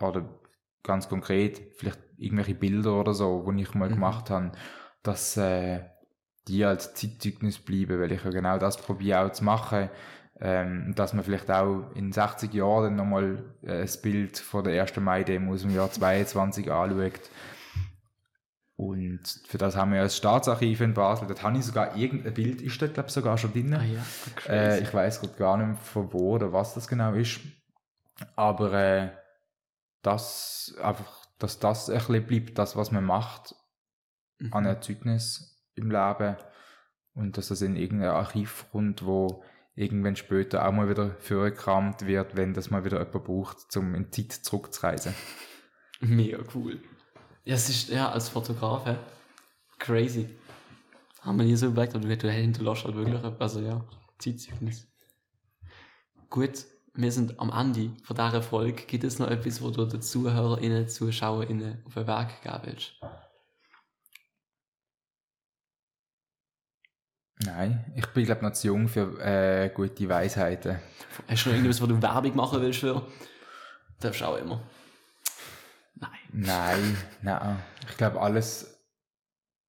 [0.00, 0.41] oder
[0.82, 3.94] ganz konkret, vielleicht irgendwelche Bilder oder so, die ich mal Mhm.
[3.94, 4.52] gemacht habe,
[5.02, 5.80] dass äh,
[6.48, 9.90] die als Zeitzeugnis bleiben, weil ich ja genau das probiere auch zu machen,
[10.40, 14.80] ähm, dass man vielleicht auch in 60 Jahren dann nochmal äh, das Bild von der
[14.80, 14.96] 1.
[15.00, 17.30] Mai-Demo aus dem Jahr 22 anschaut.
[18.76, 21.28] Und für das haben wir ja das Staatsarchiv in Basel.
[21.28, 23.74] Dort habe ich sogar irgendein Bild, ist dort glaube ich sogar schon drin.
[23.74, 24.06] Ah ja,
[24.48, 27.40] Äh, ich weiß gerade gar nicht mehr von wo oder was das genau ist.
[28.36, 29.10] Aber äh,
[30.02, 33.54] das einfach, dass das ein bisschen bleibt, das, was man macht,
[34.38, 34.52] Mhm.
[34.52, 36.36] an Erzeugnis im Leben
[37.14, 39.44] und dass das in irgendein Archiv kommt, wo
[39.74, 44.10] irgendwann später auch mal wieder vorgekramt wird, wenn das mal wieder jemand braucht, um in
[44.10, 45.14] die Zeit zurückzureisen.
[46.00, 46.82] Mega cool.
[47.44, 48.96] Ja, es ist, ja, als Fotograf, hä?
[49.78, 50.28] crazy.
[51.20, 53.84] Haben wir nie so überlegt, aber du, du hinterlässt halt wirklich, also ja,
[54.18, 54.88] Zeitzeugnis.
[56.30, 56.64] Gut,
[56.94, 58.82] wir sind am Ende von dieser Folge.
[58.84, 62.92] Gibt es noch etwas, wo du den ZuhörerInnen, ZuschauerInnen auf den Weg geben willst?
[67.44, 70.78] Nein, ich bin glaube noch zu jung für äh, gute Weisheiten.
[71.26, 73.04] Hast du noch irgendwas, wo du Werbung machen willst für?
[73.98, 74.62] Darfst du auch immer.
[75.96, 76.10] Nein.
[76.32, 77.58] Nein, nein.
[77.88, 78.78] Ich glaube alles,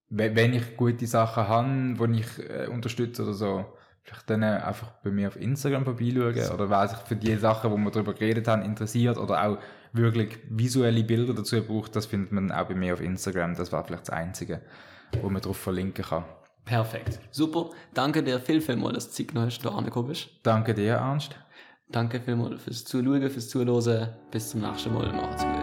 [0.10, 4.92] we- wenn ich gute Sachen habe, die ich äh, unterstütze oder so, vielleicht dann einfach
[5.04, 8.48] bei mir auf Instagram vorbeischauen oder wer sich für die Sachen, wo wir darüber geredet
[8.48, 9.58] haben, interessiert oder auch
[9.94, 13.56] wirklich visuelle Bilder dazu braucht, das findet man auch bei mir auf Instagram.
[13.56, 14.62] Das war vielleicht das Einzige,
[15.22, 16.26] wo man darauf verlinken kann.
[16.66, 17.20] Perfekt.
[17.32, 17.70] Super.
[17.94, 20.30] Danke dir viel, vielmals, dass du Zeit genommen hast, da angekommen bist.
[20.44, 21.36] Danke dir, Ernst.
[21.90, 24.10] Danke vielmals fürs Zuschauen, fürs Zuhören.
[24.32, 25.12] Bis zum nächsten Mal.
[25.14, 25.63] Macht's gut.